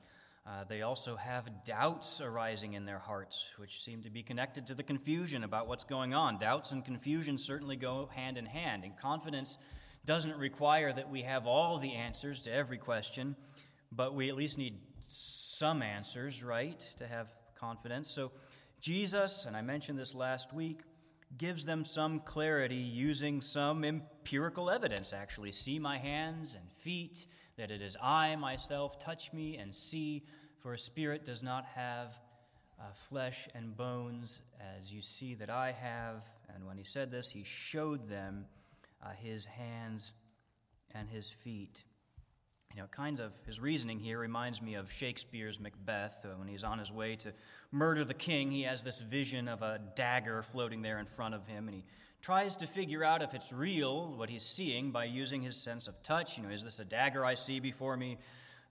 Uh, 0.48 0.64
they 0.66 0.80
also 0.80 1.14
have 1.16 1.64
doubts 1.66 2.22
arising 2.22 2.72
in 2.72 2.86
their 2.86 2.98
hearts, 2.98 3.52
which 3.58 3.82
seem 3.82 4.02
to 4.02 4.08
be 4.08 4.22
connected 4.22 4.66
to 4.66 4.74
the 4.74 4.82
confusion 4.82 5.44
about 5.44 5.68
what's 5.68 5.84
going 5.84 6.14
on. 6.14 6.38
Doubts 6.38 6.72
and 6.72 6.82
confusion 6.82 7.36
certainly 7.36 7.76
go 7.76 8.08
hand 8.14 8.38
in 8.38 8.46
hand, 8.46 8.82
and 8.82 8.96
confidence 8.96 9.58
doesn't 10.06 10.38
require 10.38 10.90
that 10.90 11.10
we 11.10 11.20
have 11.20 11.46
all 11.46 11.78
the 11.78 11.92
answers 11.92 12.40
to 12.40 12.50
every 12.50 12.78
question, 12.78 13.36
but 13.92 14.14
we 14.14 14.30
at 14.30 14.36
least 14.36 14.56
need 14.56 14.78
some 15.06 15.82
answers, 15.82 16.42
right, 16.42 16.80
to 16.96 17.06
have 17.06 17.26
confidence. 17.54 18.08
So, 18.08 18.32
Jesus, 18.80 19.44
and 19.44 19.54
I 19.54 19.60
mentioned 19.60 19.98
this 19.98 20.14
last 20.14 20.54
week, 20.54 20.80
gives 21.36 21.66
them 21.66 21.84
some 21.84 22.20
clarity 22.20 22.76
using 22.76 23.42
some 23.42 23.84
empirical 23.84 24.70
evidence, 24.70 25.12
actually. 25.12 25.52
See 25.52 25.78
my 25.78 25.98
hands 25.98 26.54
and 26.54 26.72
feet, 26.72 27.26
that 27.58 27.70
it 27.70 27.82
is 27.82 27.96
I 28.02 28.34
myself. 28.36 28.98
Touch 28.98 29.32
me 29.34 29.58
and 29.58 29.74
see, 29.74 30.22
for 30.58 30.72
a 30.72 30.78
spirit 30.78 31.24
does 31.24 31.42
not 31.42 31.64
have 31.74 32.18
uh, 32.80 32.84
flesh 32.94 33.48
and 33.54 33.76
bones 33.76 34.40
as 34.76 34.92
you 34.92 35.00
see 35.00 35.34
that 35.34 35.50
I 35.50 35.72
have. 35.72 36.24
And 36.54 36.66
when 36.66 36.76
he 36.76 36.84
said 36.84 37.10
this, 37.10 37.30
he 37.30 37.44
showed 37.44 38.08
them 38.08 38.46
uh, 39.02 39.10
his 39.16 39.46
hands 39.46 40.12
and 40.94 41.08
his 41.08 41.30
feet. 41.30 41.84
You 42.74 42.82
know, 42.82 42.88
kind 42.88 43.18
of 43.18 43.32
his 43.46 43.60
reasoning 43.60 43.98
here 43.98 44.18
reminds 44.18 44.60
me 44.60 44.74
of 44.74 44.92
Shakespeare's 44.92 45.58
Macbeth. 45.58 46.24
Uh, 46.24 46.36
when 46.36 46.48
he's 46.48 46.64
on 46.64 46.78
his 46.78 46.92
way 46.92 47.16
to 47.16 47.32
murder 47.72 48.04
the 48.04 48.14
king, 48.14 48.50
he 48.50 48.62
has 48.62 48.82
this 48.82 49.00
vision 49.00 49.48
of 49.48 49.62
a 49.62 49.80
dagger 49.96 50.42
floating 50.42 50.82
there 50.82 50.98
in 50.98 51.06
front 51.06 51.34
of 51.34 51.46
him, 51.46 51.66
and 51.68 51.74
he 51.74 51.84
tries 52.20 52.56
to 52.56 52.66
figure 52.66 53.02
out 53.02 53.22
if 53.22 53.34
it's 53.34 53.52
real, 53.52 54.12
what 54.16 54.28
he's 54.28 54.44
seeing, 54.44 54.90
by 54.90 55.04
using 55.04 55.40
his 55.40 55.56
sense 55.56 55.88
of 55.88 56.02
touch. 56.02 56.36
You 56.36 56.44
know, 56.44 56.50
is 56.50 56.62
this 56.62 56.78
a 56.78 56.84
dagger 56.84 57.24
I 57.24 57.34
see 57.34 57.58
before 57.58 57.96
me? 57.96 58.18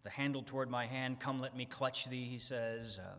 The 0.03 0.09
handle 0.09 0.41
toward 0.41 0.69
my 0.69 0.85
hand, 0.85 1.19
come 1.19 1.41
let 1.41 1.55
me 1.55 1.65
clutch 1.65 2.09
thee, 2.09 2.25
he 2.25 2.39
says. 2.39 2.99
Uh, 2.99 3.15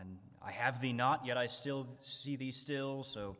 and 0.00 0.18
I 0.44 0.52
have 0.52 0.80
thee 0.80 0.92
not, 0.92 1.26
yet 1.26 1.36
I 1.36 1.46
still 1.46 1.86
see 2.02 2.36
thee 2.36 2.52
still. 2.52 3.02
So 3.02 3.36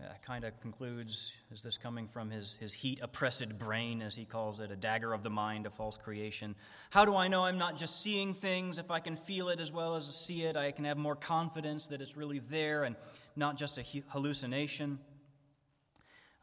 uh, 0.00 0.04
kind 0.24 0.44
of 0.44 0.58
concludes 0.60 1.36
is 1.52 1.62
this 1.62 1.78
coming 1.78 2.06
from 2.06 2.30
his, 2.30 2.56
his 2.60 2.72
heat 2.72 3.00
oppressed 3.02 3.58
brain, 3.58 4.02
as 4.02 4.14
he 4.14 4.24
calls 4.24 4.60
it, 4.60 4.70
a 4.70 4.76
dagger 4.76 5.12
of 5.12 5.22
the 5.22 5.30
mind, 5.30 5.66
a 5.66 5.70
false 5.70 5.96
creation? 5.96 6.54
How 6.90 7.04
do 7.04 7.14
I 7.14 7.28
know 7.28 7.44
I'm 7.44 7.58
not 7.58 7.76
just 7.76 8.02
seeing 8.02 8.34
things? 8.34 8.78
If 8.78 8.90
I 8.90 9.00
can 9.00 9.16
feel 9.16 9.48
it 9.48 9.60
as 9.60 9.70
well 9.70 9.94
as 9.94 10.04
see 10.04 10.42
it, 10.42 10.56
I 10.56 10.72
can 10.72 10.84
have 10.84 10.98
more 10.98 11.16
confidence 11.16 11.88
that 11.88 12.00
it's 12.00 12.16
really 12.16 12.38
there 12.38 12.84
and 12.84 12.96
not 13.36 13.56
just 13.56 13.78
a 13.78 13.84
hallucination. 14.08 14.98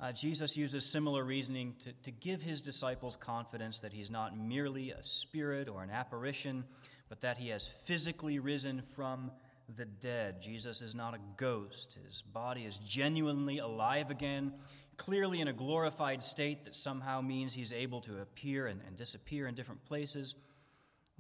Uh, 0.02 0.14
Jesus 0.14 0.56
uses 0.56 0.86
similar 0.86 1.26
reasoning 1.26 1.76
to, 1.84 1.92
to 2.04 2.12
give 2.12 2.42
his 2.42 2.62
disciples 2.62 3.18
confidence 3.18 3.82
that 3.82 3.92
he's 3.92 4.10
not 4.10 4.38
merely 4.38 4.92
a 4.92 5.04
spirit 5.04 5.68
or 5.68 5.84
an 5.84 5.90
apparition, 5.90 6.64
but 7.10 7.20
that 7.22 7.38
he 7.38 7.50
has 7.50 7.68
physically 7.68 8.40
risen 8.40 8.82
from 8.96 9.30
the 9.76 9.84
dead. 9.86 10.42
Jesus 10.42 10.82
is 10.82 10.96
not 10.96 11.16
a 11.16 11.20
ghost. 11.36 11.98
His 12.06 12.22
body 12.22 12.64
is 12.64 12.78
genuinely 12.78 13.58
alive 13.58 14.10
again, 14.10 14.54
clearly 14.96 15.42
in 15.42 15.50
a 15.50 15.54
glorified 15.54 16.24
state 16.24 16.64
that 16.64 16.78
somehow 16.78 17.20
means 17.20 17.54
he's 17.54 17.74
able 17.74 18.00
to 18.02 18.22
appear 18.22 18.68
and, 18.68 18.80
and 18.88 18.96
disappear 18.96 19.48
in 19.48 19.56
different 19.56 19.84
places. 19.84 20.34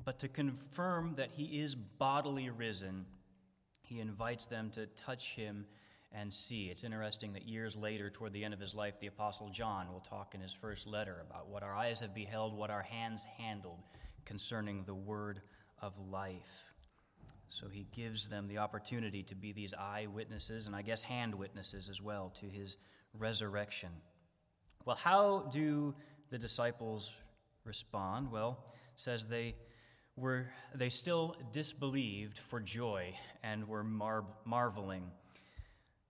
But 0.03 0.19
to 0.19 0.29
confirm 0.29 1.15
that 1.17 1.31
he 1.33 1.61
is 1.61 1.75
bodily 1.75 2.49
risen, 2.49 3.05
he 3.81 3.99
invites 3.99 4.45
them 4.45 4.69
to 4.71 4.85
touch 4.85 5.35
him 5.35 5.65
and 6.11 6.33
see. 6.33 6.69
It's 6.69 6.83
interesting 6.83 7.33
that 7.33 7.47
years 7.47 7.75
later, 7.75 8.09
toward 8.09 8.33
the 8.33 8.43
end 8.43 8.53
of 8.53 8.59
his 8.59 8.73
life, 8.73 8.99
the 8.99 9.07
Apostle 9.07 9.49
John 9.49 9.91
will 9.91 9.99
talk 9.99 10.33
in 10.33 10.41
his 10.41 10.53
first 10.53 10.87
letter 10.87 11.23
about 11.27 11.49
what 11.49 11.63
our 11.63 11.75
eyes 11.75 11.99
have 11.99 12.15
beheld, 12.15 12.57
what 12.57 12.71
our 12.71 12.81
hands 12.81 13.25
handled 13.37 13.79
concerning 14.25 14.83
the 14.85 14.95
word 14.95 15.41
of 15.81 15.97
life. 15.99 16.73
So 17.47 17.67
he 17.67 17.87
gives 17.95 18.29
them 18.29 18.47
the 18.47 18.59
opportunity 18.59 19.23
to 19.23 19.35
be 19.35 19.51
these 19.51 19.73
eyewitnesses 19.73 20.67
and 20.67 20.75
I 20.75 20.81
guess 20.81 21.03
hand 21.03 21.33
witnesses 21.35 21.89
as 21.89 22.01
well 22.01 22.31
to 22.39 22.45
his 22.45 22.77
resurrection. 23.13 23.89
Well, 24.85 24.95
how 24.95 25.49
do 25.51 25.95
the 26.29 26.37
disciples 26.37 27.11
respond? 27.65 28.31
Well, 28.31 28.63
says 28.95 29.25
they 29.25 29.55
were 30.15 30.51
they 30.75 30.89
still 30.89 31.35
disbelieved 31.51 32.37
for 32.37 32.59
joy 32.59 33.15
and 33.43 33.67
were 33.67 33.83
mar- 33.83 34.27
marveling. 34.45 35.11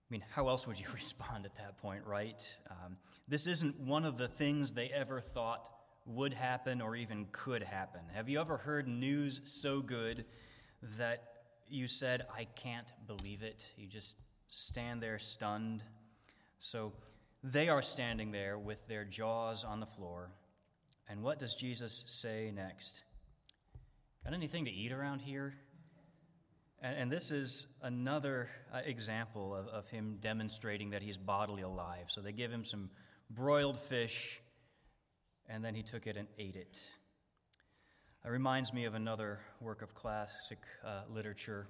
I 0.09 0.11
mean, 0.11 0.23
how 0.31 0.47
else 0.47 0.65
would 0.67 0.79
you 0.79 0.87
respond 0.93 1.45
at 1.45 1.55
that 1.57 1.77
point, 1.77 2.05
right? 2.05 2.41
Um, 2.69 2.97
this 3.27 3.47
isn't 3.47 3.79
one 3.79 4.05
of 4.05 4.17
the 4.17 4.27
things 4.27 4.71
they 4.71 4.89
ever 4.89 5.21
thought 5.21 5.69
would 6.05 6.33
happen 6.33 6.81
or 6.81 6.95
even 6.95 7.27
could 7.31 7.61
happen. 7.61 8.01
Have 8.13 8.29
you 8.29 8.41
ever 8.41 8.57
heard 8.57 8.87
news 8.87 9.41
so 9.43 9.81
good 9.81 10.25
that 10.97 11.23
you 11.69 11.87
said, 11.87 12.25
I 12.35 12.45
can't 12.55 12.91
believe 13.05 13.43
it. 13.43 13.69
You 13.77 13.87
just 13.87 14.17
stand 14.47 15.01
there 15.01 15.19
stunned. 15.19 15.83
So 16.57 16.93
they 17.43 17.69
are 17.69 17.81
standing 17.81 18.31
there 18.31 18.57
with 18.57 18.87
their 18.87 19.05
jaws 19.05 19.63
on 19.63 19.79
the 19.79 19.85
floor. 19.85 20.31
And 21.07 21.21
what 21.21 21.39
does 21.39 21.55
Jesus 21.55 22.03
say 22.07 22.51
next? 22.53 23.03
Got 24.23 24.33
anything 24.33 24.65
to 24.65 24.71
eat 24.71 24.91
around 24.91 25.19
here? 25.21 25.53
And, 26.81 26.97
and 26.97 27.11
this 27.11 27.31
is 27.31 27.67
another 27.81 28.49
uh, 28.73 28.79
example 28.85 29.55
of, 29.55 29.67
of 29.67 29.89
him 29.89 30.17
demonstrating 30.19 30.91
that 30.91 31.01
he's 31.01 31.17
bodily 31.17 31.61
alive. 31.61 32.05
So 32.07 32.21
they 32.21 32.31
give 32.31 32.51
him 32.51 32.63
some 32.63 32.89
broiled 33.29 33.79
fish, 33.79 34.41
and 35.47 35.63
then 35.63 35.75
he 35.75 35.83
took 35.83 36.07
it 36.07 36.17
and 36.17 36.27
ate 36.37 36.55
it. 36.55 36.79
It 38.25 38.29
reminds 38.29 38.73
me 38.73 38.85
of 38.85 38.95
another 38.95 39.39
work 39.61 39.81
of 39.81 39.93
classic 39.93 40.59
uh, 40.85 41.01
literature, 41.09 41.67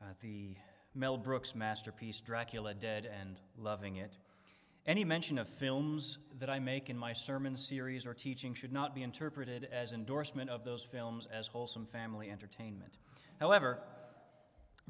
uh, 0.00 0.06
the 0.20 0.56
Mel 0.94 1.16
Brooks 1.16 1.54
masterpiece, 1.54 2.20
Dracula 2.20 2.74
Dead 2.74 3.08
and 3.20 3.40
Loving 3.56 3.96
It. 3.96 4.16
Any 4.84 5.04
mention 5.04 5.38
of 5.38 5.48
films 5.48 6.18
that 6.40 6.50
I 6.50 6.58
make 6.58 6.90
in 6.90 6.98
my 6.98 7.12
sermon 7.12 7.54
series 7.54 8.04
or 8.04 8.14
teaching 8.14 8.52
should 8.54 8.72
not 8.72 8.94
be 8.94 9.02
interpreted 9.02 9.68
as 9.72 9.92
endorsement 9.92 10.50
of 10.50 10.64
those 10.64 10.82
films 10.82 11.28
as 11.32 11.46
wholesome 11.46 11.86
family 11.86 12.28
entertainment. 12.28 12.98
However, 13.38 13.78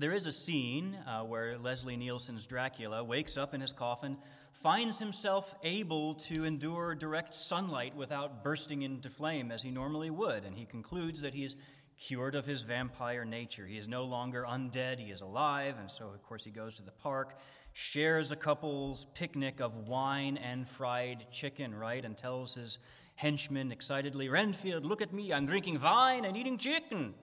There 0.02 0.12
is 0.12 0.26
a 0.26 0.32
scene 0.32 0.98
uh, 1.06 1.22
where 1.22 1.56
Leslie 1.56 1.96
Nielsen's 1.96 2.44
Dracula 2.44 3.04
wakes 3.04 3.36
up 3.36 3.54
in 3.54 3.60
his 3.60 3.70
coffin, 3.70 4.16
finds 4.50 4.98
himself 4.98 5.54
able 5.62 6.14
to 6.14 6.44
endure 6.44 6.96
direct 6.96 7.32
sunlight 7.32 7.94
without 7.94 8.42
bursting 8.42 8.82
into 8.82 9.08
flame 9.08 9.52
as 9.52 9.62
he 9.62 9.70
normally 9.70 10.10
would, 10.10 10.44
and 10.44 10.56
he 10.56 10.64
concludes 10.64 11.20
that 11.20 11.34
he 11.34 11.44
is 11.44 11.54
cured 12.00 12.34
of 12.34 12.46
his 12.46 12.62
vampire 12.62 13.24
nature. 13.24 13.64
He 13.64 13.78
is 13.78 13.86
no 13.86 14.02
longer 14.02 14.44
undead, 14.44 14.98
he 14.98 15.12
is 15.12 15.20
alive, 15.20 15.76
and 15.78 15.88
so, 15.88 16.08
of 16.08 16.20
course, 16.24 16.44
he 16.44 16.50
goes 16.50 16.74
to 16.74 16.82
the 16.82 16.90
park, 16.90 17.38
shares 17.72 18.32
a 18.32 18.36
couple's 18.36 19.06
picnic 19.14 19.60
of 19.60 19.86
wine 19.86 20.36
and 20.36 20.66
fried 20.66 21.26
chicken, 21.30 21.76
right, 21.76 22.04
and 22.04 22.16
tells 22.16 22.56
his 22.56 22.80
henchman 23.14 23.70
excitedly, 23.70 24.28
Renfield, 24.28 24.84
look 24.84 25.00
at 25.00 25.12
me, 25.12 25.32
I'm 25.32 25.46
drinking 25.46 25.80
wine 25.80 26.24
and 26.24 26.36
eating 26.36 26.58
chicken. 26.58 27.14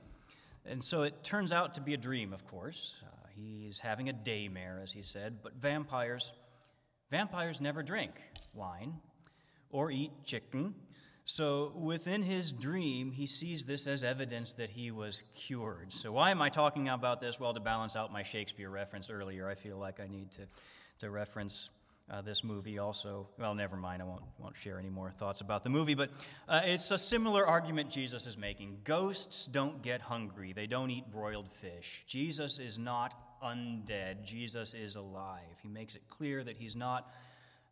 And 0.69 0.83
so 0.83 1.01
it 1.01 1.23
turns 1.23 1.51
out 1.51 1.73
to 1.73 1.81
be 1.81 1.95
a 1.95 1.97
dream, 1.97 2.31
of 2.31 2.45
course. 2.45 2.97
Uh, 3.03 3.27
he's 3.35 3.79
having 3.79 4.07
a 4.07 4.13
daymare, 4.13 4.83
as 4.83 4.91
he 4.91 5.01
said, 5.01 5.39
but 5.41 5.55
vampires, 5.55 6.31
vampires 7.09 7.59
never 7.59 7.81
drink 7.81 8.11
wine 8.53 8.99
or 9.71 9.89
eat 9.89 10.11
chicken. 10.25 10.75
So 11.25 11.71
within 11.75 12.21
his 12.21 12.51
dream, 12.51 13.11
he 13.11 13.25
sees 13.25 13.65
this 13.65 13.87
as 13.87 14.03
evidence 14.03 14.53
that 14.55 14.69
he 14.69 14.91
was 14.91 15.23
cured. 15.35 15.91
So 15.91 16.11
why 16.11 16.29
am 16.29 16.41
I 16.41 16.49
talking 16.49 16.87
about 16.87 17.19
this? 17.19 17.39
Well, 17.39 17.53
to 17.53 17.59
balance 17.59 17.95
out 17.95 18.13
my 18.13 18.21
Shakespeare 18.21 18.69
reference 18.69 19.09
earlier, 19.09 19.49
I 19.49 19.55
feel 19.55 19.77
like 19.77 19.99
I 19.99 20.07
need 20.07 20.31
to, 20.33 20.47
to 20.99 21.09
reference 21.09 21.71
uh, 22.09 22.21
this 22.21 22.43
movie 22.43 22.79
also. 22.79 23.27
Well, 23.37 23.53
never 23.55 23.75
mind, 23.75 24.01
I 24.01 24.05
won't, 24.05 24.23
won't 24.37 24.55
share 24.57 24.79
any 24.79 24.89
more 24.89 25.11
thoughts 25.11 25.41
about 25.41 25.63
the 25.63 25.69
movie, 25.69 25.95
but 25.95 26.09
uh, 26.47 26.61
it's 26.65 26.91
a 26.91 26.97
similar 26.97 27.45
argument 27.45 27.89
Jesus 27.89 28.25
is 28.25 28.37
making. 28.37 28.79
Ghosts 28.83 29.45
don't 29.45 29.81
get 29.81 30.01
hungry, 30.01 30.53
they 30.53 30.67
don't 30.67 30.89
eat 30.89 31.11
broiled 31.11 31.49
fish. 31.51 32.03
Jesus 32.07 32.59
is 32.59 32.79
not 32.79 33.13
undead, 33.43 34.23
Jesus 34.23 34.73
is 34.73 34.95
alive. 34.95 35.59
He 35.61 35.69
makes 35.69 35.95
it 35.95 36.01
clear 36.09 36.43
that 36.43 36.57
he's 36.57 36.75
not 36.75 37.07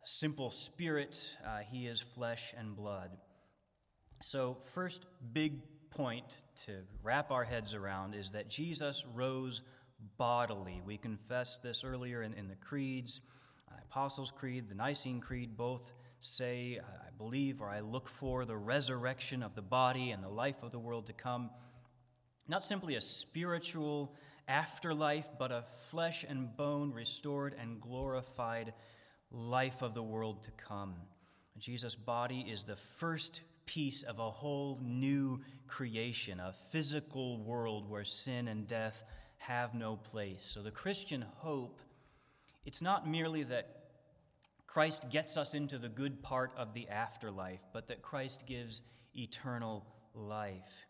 a 0.02 0.06
simple 0.06 0.50
spirit, 0.50 1.36
uh, 1.46 1.58
he 1.70 1.86
is 1.86 2.00
flesh 2.00 2.54
and 2.56 2.76
blood. 2.76 3.10
So, 4.20 4.58
first 4.64 5.06
big 5.32 5.60
point 5.90 6.42
to 6.66 6.72
wrap 7.02 7.30
our 7.30 7.44
heads 7.44 7.74
around 7.74 8.14
is 8.14 8.32
that 8.32 8.48
Jesus 8.48 9.04
rose 9.14 9.62
bodily. 10.16 10.80
We 10.84 10.96
confessed 10.96 11.62
this 11.62 11.84
earlier 11.84 12.22
in, 12.22 12.34
in 12.34 12.48
the 12.48 12.56
creeds. 12.56 13.20
Apostles' 13.90 14.30
Creed, 14.30 14.68
the 14.68 14.74
Nicene 14.74 15.18
Creed 15.18 15.56
both 15.56 15.94
say, 16.20 16.78
I 16.78 17.10
believe 17.16 17.62
or 17.62 17.70
I 17.70 17.80
look 17.80 18.06
for 18.06 18.44
the 18.44 18.56
resurrection 18.56 19.42
of 19.42 19.54
the 19.54 19.62
body 19.62 20.10
and 20.10 20.22
the 20.22 20.28
life 20.28 20.62
of 20.62 20.72
the 20.72 20.78
world 20.78 21.06
to 21.06 21.14
come. 21.14 21.48
Not 22.46 22.66
simply 22.66 22.96
a 22.96 23.00
spiritual 23.00 24.14
afterlife, 24.46 25.28
but 25.38 25.52
a 25.52 25.64
flesh 25.88 26.22
and 26.28 26.54
bone 26.54 26.92
restored 26.92 27.54
and 27.58 27.80
glorified 27.80 28.74
life 29.30 29.80
of 29.80 29.94
the 29.94 30.02
world 30.02 30.42
to 30.42 30.50
come. 30.50 30.94
Jesus' 31.58 31.94
body 31.94 32.40
is 32.40 32.64
the 32.64 32.76
first 32.76 33.40
piece 33.64 34.02
of 34.02 34.18
a 34.18 34.30
whole 34.30 34.78
new 34.82 35.40
creation, 35.66 36.40
a 36.40 36.52
physical 36.52 37.38
world 37.38 37.88
where 37.88 38.04
sin 38.04 38.48
and 38.48 38.66
death 38.66 39.02
have 39.38 39.72
no 39.72 39.96
place. 39.96 40.44
So 40.44 40.60
the 40.60 40.70
Christian 40.70 41.24
hope, 41.36 41.80
it's 42.66 42.82
not 42.82 43.08
merely 43.08 43.44
that 43.44 43.77
Christ 44.68 45.08
gets 45.10 45.36
us 45.38 45.54
into 45.54 45.78
the 45.78 45.88
good 45.88 46.22
part 46.22 46.52
of 46.56 46.74
the 46.74 46.88
afterlife, 46.88 47.64
but 47.72 47.88
that 47.88 48.02
Christ 48.02 48.44
gives 48.46 48.82
eternal 49.16 49.84
life. 50.14 50.86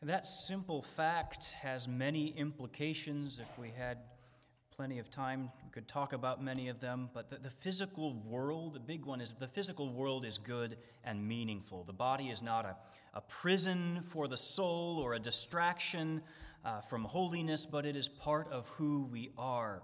And 0.00 0.10
that 0.10 0.26
simple 0.26 0.82
fact 0.82 1.52
has 1.62 1.88
many 1.88 2.28
implications. 2.28 3.40
If 3.40 3.58
we 3.58 3.70
had 3.76 3.98
plenty 4.70 4.98
of 5.00 5.10
time, 5.10 5.50
we 5.64 5.70
could 5.70 5.88
talk 5.88 6.12
about 6.12 6.44
many 6.44 6.68
of 6.68 6.80
them. 6.80 7.08
But 7.12 7.30
the, 7.30 7.38
the, 7.38 7.50
physical 7.50 8.14
world, 8.14 8.74
the 8.74 8.80
big 8.80 9.06
one 9.06 9.20
is 9.22 9.32
the 9.32 9.48
physical 9.48 9.92
world 9.92 10.24
is 10.24 10.38
good 10.38 10.76
and 11.02 11.26
meaningful. 11.26 11.84
The 11.84 11.94
body 11.94 12.26
is 12.26 12.42
not 12.42 12.66
a, 12.66 12.76
a 13.14 13.22
prison 13.22 14.02
for 14.02 14.28
the 14.28 14.36
soul 14.36 15.00
or 15.02 15.14
a 15.14 15.18
distraction 15.18 16.20
uh, 16.64 16.82
from 16.82 17.04
holiness, 17.04 17.66
but 17.66 17.86
it 17.86 17.96
is 17.96 18.08
part 18.08 18.52
of 18.52 18.68
who 18.68 19.08
we 19.10 19.30
are. 19.38 19.82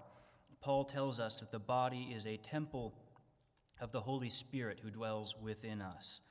Paul 0.61 0.85
tells 0.85 1.19
us 1.19 1.39
that 1.39 1.51
the 1.51 1.59
body 1.59 2.11
is 2.15 2.25
a 2.25 2.37
temple 2.37 2.93
of 3.79 3.91
the 3.91 4.01
Holy 4.01 4.29
Spirit 4.29 4.79
who 4.81 4.89
dwells 4.89 5.35
within 5.41 5.81
us. 5.81 6.21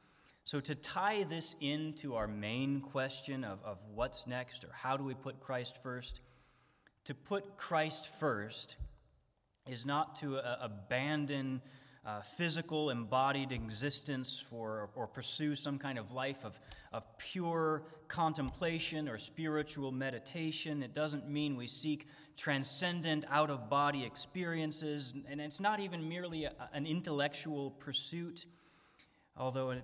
So, 0.45 0.61
to 0.61 0.75
tie 0.75 1.25
this 1.25 1.55
into 1.61 2.17
our 2.17 2.27
main 2.27 2.81
question 2.81 3.45
of, 3.45 3.61
of 3.65 3.79
what's 3.95 4.27
next 4.27 4.65
or 4.65 4.71
how 4.73 4.97
do 4.97 5.05
we 5.05 5.15
put 5.15 5.41
Christ 5.41 5.83
first, 5.83 6.21
to 7.05 7.15
put 7.15 7.57
Christ 7.57 8.09
first 8.21 8.77
is 9.71 9.87
not 9.87 10.17
to 10.17 10.39
uh, 10.39 10.59
abandon 10.61 11.63
uh, 12.07 12.21
physical 12.21 12.91
embodied 12.91 13.51
existence 13.51 14.41
for 14.41 14.91
or 14.95 15.07
pursue 15.07 15.57
some 15.57 15.79
kind 15.79 15.99
of 15.99 16.13
life 16.13 16.45
of, 16.45 16.59
of 16.93 17.07
pure 17.19 17.83
contemplation 18.09 19.09
or 19.09 19.19
spiritual 19.19 19.91
meditation. 19.91 20.83
It 20.83 20.93
doesn't 20.93 21.29
mean 21.29 21.57
we 21.57 21.67
seek 21.67 22.07
transcendent 22.37 23.25
out 23.31 23.51
of 23.51 23.71
body 23.71 24.05
experiences, 24.05 25.15
and 25.29 25.41
it's 25.41 25.61
not 25.61 25.81
even 25.81 26.09
merely 26.09 26.45
a, 26.45 26.53
an 26.73 26.87
intellectual 26.87 27.71
pursuit, 27.71 28.47
although 29.37 29.75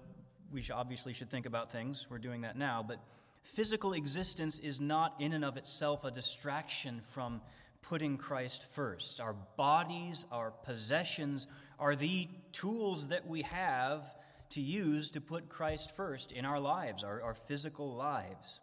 we 0.52 0.64
obviously 0.72 1.12
should 1.12 1.30
think 1.30 1.46
about 1.46 1.72
things. 1.72 2.06
We're 2.10 2.18
doing 2.18 2.42
that 2.42 2.56
now, 2.56 2.84
but 2.86 2.98
physical 3.42 3.94
existence 3.94 4.58
is 4.58 4.80
not 4.80 5.14
in 5.18 5.32
and 5.32 5.44
of 5.44 5.56
itself 5.56 6.04
a 6.04 6.10
distraction 6.10 7.00
from 7.00 7.40
putting 7.82 8.18
Christ 8.18 8.66
first. 8.72 9.20
Our 9.20 9.34
bodies, 9.56 10.26
our 10.30 10.50
possessions, 10.50 11.46
are 11.80 11.96
the 11.96 12.28
tools 12.52 13.08
that 13.08 13.26
we 13.26 13.42
have 13.42 14.04
to 14.50 14.60
use 14.60 15.10
to 15.12 15.20
put 15.20 15.48
Christ 15.48 15.96
first 15.96 16.30
in 16.30 16.44
our 16.44 16.60
lives, 16.60 17.02
our, 17.02 17.22
our 17.22 17.34
physical 17.34 17.94
lives. 17.94 18.60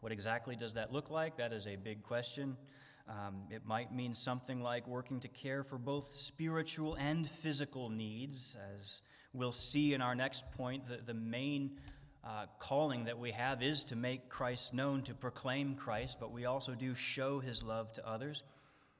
What 0.00 0.12
exactly 0.12 0.56
does 0.56 0.74
that 0.74 0.92
look 0.92 1.10
like? 1.10 1.36
That 1.36 1.52
is 1.52 1.66
a 1.66 1.76
big 1.76 2.02
question. 2.02 2.56
Um, 3.08 3.42
it 3.50 3.66
might 3.66 3.92
mean 3.92 4.14
something 4.14 4.62
like 4.62 4.88
working 4.88 5.20
to 5.20 5.28
care 5.28 5.62
for 5.62 5.78
both 5.78 6.14
spiritual 6.14 6.94
and 6.94 7.26
physical 7.28 7.90
needs. 7.90 8.56
As 8.74 9.02
we'll 9.32 9.52
see 9.52 9.94
in 9.94 10.00
our 10.00 10.14
next 10.14 10.50
point, 10.52 10.86
the, 10.88 10.96
the 10.96 11.14
main 11.14 11.78
uh, 12.24 12.46
calling 12.58 13.04
that 13.04 13.18
we 13.18 13.32
have 13.32 13.62
is 13.62 13.84
to 13.84 13.96
make 13.96 14.28
Christ 14.28 14.74
known, 14.74 15.02
to 15.02 15.14
proclaim 15.14 15.76
Christ, 15.76 16.18
but 16.18 16.32
we 16.32 16.44
also 16.44 16.74
do 16.74 16.94
show 16.94 17.38
his 17.38 17.62
love 17.62 17.92
to 17.94 18.08
others. 18.08 18.42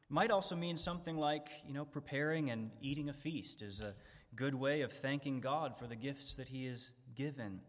Might 0.08 0.30
also 0.30 0.54
mean 0.54 0.78
something 0.78 1.16
like, 1.16 1.48
you 1.66 1.74
know, 1.74 1.84
preparing 1.84 2.50
and 2.50 2.70
eating 2.80 3.08
a 3.08 3.12
feast 3.12 3.60
is 3.60 3.80
a 3.80 3.94
good 4.36 4.54
way 4.54 4.82
of 4.82 4.92
thanking 4.92 5.40
God 5.40 5.76
for 5.76 5.88
the 5.88 5.96
gifts 5.96 6.36
that 6.36 6.46
He 6.46 6.66
has 6.66 6.92
given. 7.16 7.60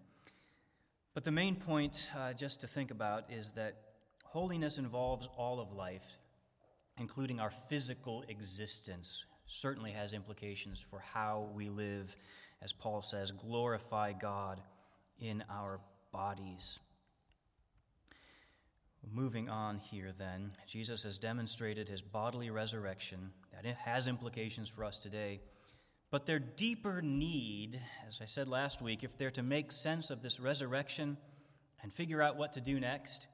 But 1.15 1.23
the 1.23 1.31
main 1.31 1.55
point, 1.55 2.11
uh, 2.15 2.33
just 2.33 2.61
to 2.61 2.67
think 2.67 2.91
about, 2.91 3.31
is 3.31 3.53
that 3.53 3.77
holiness 4.23 4.77
involves 4.77 5.27
all 5.35 5.59
of 5.59 5.71
life, 5.73 6.19
including 6.99 7.39
our 7.39 7.49
physical 7.49 8.23
existence. 8.27 9.25
Certainly 9.47 9.93
has 9.93 10.13
implications 10.13 10.79
for 10.79 10.99
how 10.99 11.49
we 11.55 11.69
live, 11.69 12.15
as 12.61 12.71
Paul 12.71 13.01
says, 13.01 13.31
glorify 13.31 14.13
God 14.13 14.61
in 15.19 15.43
our 15.49 15.79
bodies. 16.11 16.79
Moving 19.11 19.49
on 19.49 19.79
here, 19.79 20.11
then, 20.17 20.51
Jesus 20.67 21.03
has 21.03 21.17
demonstrated 21.17 21.89
his 21.89 22.01
bodily 22.01 22.49
resurrection. 22.49 23.31
That 23.53 23.65
has 23.77 24.07
implications 24.07 24.69
for 24.69 24.83
us 24.83 24.99
today. 24.99 25.39
But 26.09 26.25
their 26.25 26.39
deeper 26.39 27.01
need, 27.01 27.79
as 28.07 28.21
I 28.21 28.25
said 28.25 28.47
last 28.47 28.81
week, 28.81 29.03
if 29.03 29.17
they're 29.17 29.31
to 29.31 29.43
make 29.43 29.71
sense 29.71 30.09
of 30.09 30.21
this 30.21 30.39
resurrection 30.39 31.17
and 31.81 31.93
figure 31.93 32.21
out 32.21 32.37
what 32.37 32.53
to 32.53 32.61
do 32.61 32.79
next, 32.79 33.27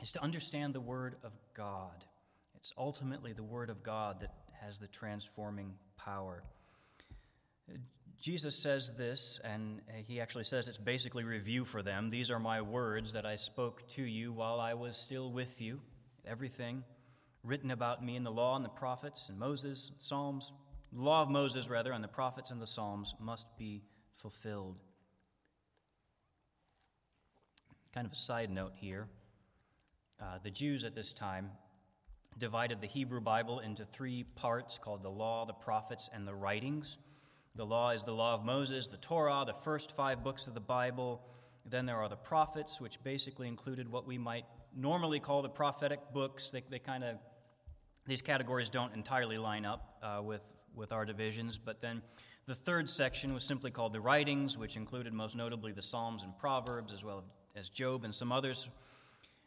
is 0.00 0.12
to 0.12 0.22
understand 0.22 0.74
the 0.74 0.80
Word 0.80 1.16
of 1.22 1.32
God. 1.54 2.04
It's 2.54 2.72
ultimately 2.76 3.32
the 3.32 3.42
Word 3.42 3.70
of 3.70 3.82
God 3.82 4.20
that 4.20 4.34
has 4.60 4.78
the 4.78 4.88
transforming 4.88 5.74
power. 5.96 6.42
Jesus 8.20 8.62
says 8.62 8.92
this, 8.98 9.40
and 9.42 9.80
he 10.06 10.20
actually 10.20 10.44
says 10.44 10.68
it's 10.68 10.78
basically 10.78 11.24
review 11.24 11.64
for 11.64 11.82
them. 11.82 12.10
These 12.10 12.30
are 12.30 12.38
my 12.38 12.60
words 12.60 13.14
that 13.14 13.24
I 13.24 13.36
spoke 13.36 13.88
to 13.90 14.02
you 14.02 14.32
while 14.32 14.60
I 14.60 14.74
was 14.74 14.96
still 14.96 15.32
with 15.32 15.62
you. 15.62 15.80
Everything 16.26 16.84
written 17.42 17.70
about 17.70 18.04
me 18.04 18.16
in 18.16 18.24
the 18.24 18.30
law 18.30 18.56
and 18.56 18.64
the 18.64 18.68
prophets 18.68 19.30
and 19.30 19.38
Moses, 19.38 19.92
Psalms, 19.98 20.52
the 20.92 21.00
law 21.00 21.22
of 21.22 21.30
Moses, 21.30 21.70
rather, 21.70 21.92
and 21.92 22.04
the 22.04 22.08
prophets 22.08 22.50
and 22.50 22.60
the 22.60 22.66
Psalms 22.66 23.14
must 23.18 23.46
be 23.56 23.82
fulfilled. 24.16 24.76
Kind 27.94 28.06
of 28.06 28.12
a 28.12 28.16
side 28.16 28.50
note 28.50 28.72
here. 28.74 29.08
Uh, 30.20 30.38
the 30.42 30.50
Jews 30.50 30.84
at 30.84 30.94
this 30.94 31.12
time 31.12 31.50
divided 32.38 32.80
the 32.80 32.86
Hebrew 32.86 33.20
Bible 33.20 33.60
into 33.60 33.84
three 33.84 34.24
parts 34.24 34.78
called 34.78 35.02
the 35.02 35.10
law, 35.10 35.46
the 35.46 35.54
prophets, 35.54 36.10
and 36.12 36.28
the 36.28 36.34
writings. 36.34 36.98
The 37.56 37.66
law 37.66 37.90
is 37.90 38.04
the 38.04 38.12
law 38.12 38.34
of 38.34 38.44
Moses, 38.44 38.86
the 38.86 38.96
Torah, 38.96 39.44
the 39.46 39.52
first 39.52 39.96
five 39.96 40.22
books 40.22 40.46
of 40.46 40.54
the 40.54 40.60
Bible. 40.60 41.20
Then 41.66 41.84
there 41.84 41.96
are 41.96 42.08
the 42.08 42.16
prophets, 42.16 42.80
which 42.80 43.02
basically 43.02 43.48
included 43.48 43.90
what 43.90 44.06
we 44.06 44.18
might 44.18 44.44
normally 44.74 45.18
call 45.18 45.42
the 45.42 45.48
prophetic 45.48 46.00
books. 46.14 46.50
They, 46.50 46.62
they 46.70 46.78
kind 46.78 47.02
of, 47.02 47.16
these 48.06 48.22
categories 48.22 48.68
don't 48.68 48.94
entirely 48.94 49.36
line 49.36 49.64
up 49.64 49.96
uh, 50.02 50.22
with, 50.22 50.42
with 50.74 50.92
our 50.92 51.04
divisions, 51.04 51.58
but 51.58 51.80
then 51.80 52.02
the 52.46 52.54
third 52.54 52.88
section 52.88 53.34
was 53.34 53.44
simply 53.44 53.70
called 53.70 53.92
the 53.92 54.00
writings, 54.00 54.56
which 54.56 54.76
included 54.76 55.12
most 55.12 55.36
notably 55.36 55.72
the 55.72 55.82
Psalms 55.82 56.22
and 56.22 56.36
Proverbs, 56.38 56.92
as 56.92 57.04
well 57.04 57.24
as 57.56 57.68
Job 57.68 58.04
and 58.04 58.14
some 58.14 58.32
others. 58.32 58.68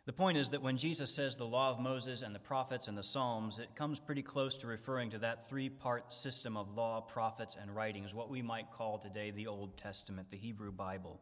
The 0.06 0.14
point 0.14 0.38
is 0.38 0.50
that 0.50 0.62
when 0.62 0.78
Jesus 0.78 1.16
says 1.16 1.38
the 1.38 1.46
law 1.46 1.72
of 1.72 1.80
Moses 1.80 2.24
and 2.24 2.36
the 2.36 2.40
prophets 2.40 2.90
and 2.90 2.98
the 2.98 3.04
Psalms, 3.04 3.58
it 3.58 3.74
comes 3.74 4.02
pretty 4.02 4.22
close 4.22 4.58
to 4.58 4.68
referring 4.68 5.12
to 5.12 5.20
that 5.20 5.48
three 5.50 5.70
part 5.70 6.12
system 6.12 6.58
of 6.58 6.76
law, 6.76 7.00
prophets, 7.00 7.58
and 7.60 7.74
writings, 7.74 8.14
what 8.14 8.30
we 8.30 8.42
might 8.42 8.70
call 8.70 8.98
today 8.98 9.32
the 9.32 9.48
Old 9.48 9.78
Testament, 9.78 10.30
the 10.30 10.38
Hebrew 10.38 10.74
Bible. 10.74 11.22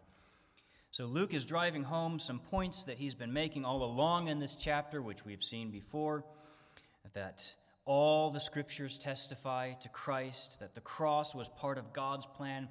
So 0.89 1.05
Luke 1.05 1.35
is 1.35 1.45
driving 1.45 1.83
home 1.83 2.17
some 2.17 2.39
points 2.39 2.83
that 2.85 2.97
he's 2.97 3.13
been 3.13 3.31
making 3.31 3.65
all 3.65 3.83
along 3.83 4.29
in 4.29 4.39
this 4.39 4.55
chapter, 4.55 4.99
which 4.99 5.25
we've 5.25 5.43
seen 5.43 5.69
before 5.69 6.25
that 7.13 7.55
all 7.85 8.31
the 8.31 8.39
scriptures 8.39 8.97
testify 8.97 9.73
to 9.73 9.89
Christ, 9.89 10.59
that 10.59 10.73
the 10.73 10.81
cross 10.81 11.35
was 11.35 11.49
part 11.49 11.77
of 11.77 11.93
God's 11.93 12.25
plan 12.25 12.67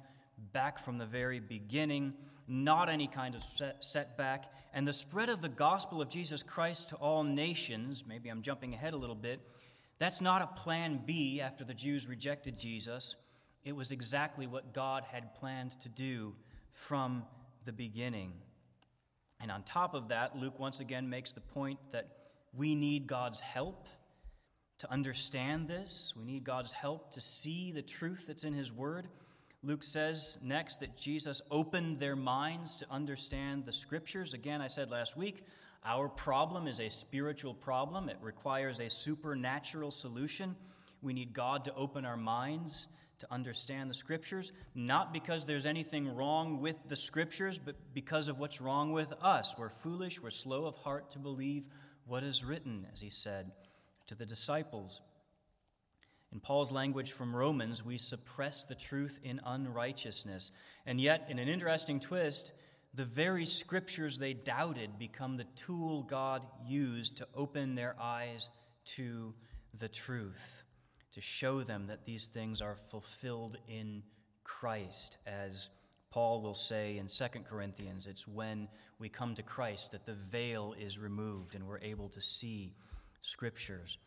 back 0.53 0.79
from 0.79 0.97
the 0.97 1.05
very 1.05 1.39
beginning, 1.39 2.13
not 2.47 2.89
any 2.89 3.07
kind 3.07 3.35
of 3.35 3.43
set, 3.43 3.83
setback, 3.83 4.51
and 4.73 4.87
the 4.87 4.93
spread 4.93 5.29
of 5.29 5.41
the 5.41 5.49
gospel 5.49 6.01
of 6.01 6.09
Jesus 6.09 6.43
Christ 6.43 6.89
to 6.89 6.95
all 6.95 7.23
nations. 7.23 8.03
Maybe 8.07 8.29
I'm 8.29 8.41
jumping 8.41 8.73
ahead 8.73 8.93
a 8.93 8.97
little 8.97 9.15
bit. 9.15 9.41
That's 9.97 10.21
not 10.21 10.41
a 10.41 10.47
plan 10.47 11.01
B 11.05 11.41
after 11.41 11.63
the 11.63 11.73
Jews 11.73 12.07
rejected 12.07 12.57
Jesus. 12.57 13.15
It 13.63 13.75
was 13.75 13.91
exactly 13.91 14.47
what 14.47 14.73
God 14.73 15.03
had 15.03 15.35
planned 15.35 15.79
to 15.81 15.89
do 15.89 16.35
from 16.73 17.23
the 17.65 17.73
beginning. 17.73 18.33
And 19.39 19.51
on 19.51 19.63
top 19.63 19.93
of 19.93 20.09
that, 20.09 20.35
Luke 20.35 20.59
once 20.59 20.79
again 20.79 21.09
makes 21.09 21.33
the 21.33 21.41
point 21.41 21.79
that 21.91 22.09
we 22.53 22.75
need 22.75 23.07
God's 23.07 23.41
help 23.41 23.87
to 24.79 24.91
understand 24.91 25.67
this. 25.67 26.13
We 26.17 26.23
need 26.23 26.43
God's 26.43 26.73
help 26.73 27.11
to 27.13 27.21
see 27.21 27.71
the 27.71 27.83
truth 27.83 28.25
that's 28.27 28.43
in 28.43 28.53
His 28.53 28.71
Word. 28.71 29.07
Luke 29.63 29.83
says 29.83 30.37
next 30.41 30.79
that 30.79 30.97
Jesus 30.97 31.41
opened 31.51 31.99
their 31.99 32.15
minds 32.15 32.75
to 32.77 32.85
understand 32.89 33.65
the 33.65 33.73
Scriptures. 33.73 34.33
Again, 34.33 34.61
I 34.61 34.67
said 34.67 34.89
last 34.89 35.15
week, 35.15 35.45
our 35.83 36.09
problem 36.09 36.67
is 36.67 36.79
a 36.79 36.89
spiritual 36.89 37.53
problem, 37.53 38.09
it 38.09 38.17
requires 38.21 38.79
a 38.79 38.89
supernatural 38.89 39.91
solution. 39.91 40.55
We 41.01 41.13
need 41.13 41.33
God 41.33 41.65
to 41.65 41.73
open 41.73 42.05
our 42.05 42.17
minds 42.17 42.87
to 43.19 43.31
understand 43.31 43.89
the 43.89 43.93
scriptures, 43.93 44.51
not 44.73 45.13
because 45.13 45.45
there's 45.45 45.67
anything 45.67 46.15
wrong 46.15 46.59
with 46.59 46.79
the 46.87 46.95
scriptures, 46.95 47.59
but 47.59 47.75
because 47.93 48.27
of 48.27 48.39
what's 48.39 48.61
wrong 48.61 48.91
with 48.91 49.13
us. 49.21 49.55
We're 49.57 49.69
foolish, 49.69 50.21
we're 50.21 50.31
slow 50.31 50.65
of 50.65 50.75
heart 50.75 51.11
to 51.11 51.19
believe 51.19 51.67
what 52.05 52.23
is 52.23 52.43
written, 52.43 52.87
as 52.91 52.99
he 52.99 53.09
said 53.09 53.51
to 54.07 54.15
the 54.15 54.25
disciples. 54.25 55.01
In 56.31 56.39
Paul's 56.39 56.71
language 56.71 57.11
from 57.11 57.35
Romans, 57.35 57.83
we 57.83 57.97
suppress 57.97 58.65
the 58.65 58.75
truth 58.75 59.19
in 59.23 59.41
unrighteousness. 59.45 60.51
And 60.85 60.99
yet, 60.99 61.27
in 61.29 61.39
an 61.39 61.49
interesting 61.49 61.99
twist, 61.99 62.53
the 62.93 63.05
very 63.05 63.45
scriptures 63.45 64.17
they 64.17 64.33
doubted 64.33 64.97
become 64.97 65.37
the 65.37 65.47
tool 65.55 66.03
God 66.03 66.45
used 66.65 67.17
to 67.17 67.27
open 67.35 67.75
their 67.75 67.95
eyes 67.99 68.49
to 68.97 69.33
the 69.77 69.89
truth 69.89 70.63
to 71.13 71.21
show 71.21 71.61
them 71.61 71.87
that 71.87 72.05
these 72.05 72.27
things 72.27 72.61
are 72.61 72.77
fulfilled 72.89 73.57
in 73.67 74.03
Christ. 74.43 75.17
As 75.27 75.69
Paul 76.11 76.41
will 76.41 76.53
say 76.53 76.97
in 76.97 77.07
2 77.07 77.25
Corinthians, 77.49 78.07
it's 78.07 78.27
when 78.27 78.67
we 78.99 79.09
come 79.09 79.35
to 79.35 79.43
Christ 79.43 79.91
that 79.91 80.05
the 80.05 80.13
veil 80.13 80.73
is 80.79 80.97
removed 80.97 81.55
and 81.55 81.67
we're 81.67 81.79
able 81.79 82.09
to 82.09 82.21
see 82.21 82.73
scriptures. 83.21 83.97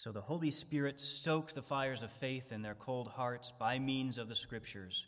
So 0.00 0.12
the 0.12 0.22
Holy 0.22 0.50
Spirit 0.50 0.98
stoked 0.98 1.54
the 1.54 1.60
fires 1.60 2.02
of 2.02 2.10
faith 2.10 2.52
in 2.52 2.62
their 2.62 2.74
cold 2.74 3.06
hearts 3.06 3.52
by 3.52 3.78
means 3.78 4.16
of 4.16 4.30
the 4.30 4.34
scriptures. 4.34 5.06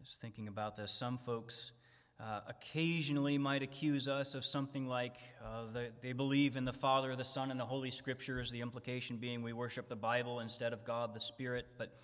Just 0.00 0.20
thinking 0.20 0.46
about 0.46 0.76
this, 0.76 0.92
some 0.92 1.18
folks 1.18 1.72
uh, 2.20 2.42
occasionally 2.46 3.36
might 3.36 3.64
accuse 3.64 4.06
us 4.06 4.36
of 4.36 4.44
something 4.44 4.86
like 4.86 5.16
uh, 5.44 5.64
they, 5.74 5.88
they 6.02 6.12
believe 6.12 6.54
in 6.54 6.64
the 6.64 6.72
Father, 6.72 7.16
the 7.16 7.24
Son, 7.24 7.50
and 7.50 7.58
the 7.58 7.64
Holy 7.64 7.90
Scriptures, 7.90 8.52
the 8.52 8.60
implication 8.60 9.16
being 9.16 9.42
we 9.42 9.52
worship 9.52 9.88
the 9.88 9.96
Bible 9.96 10.38
instead 10.38 10.72
of 10.72 10.84
God 10.84 11.12
the 11.12 11.18
Spirit. 11.18 11.66
But 11.76 11.98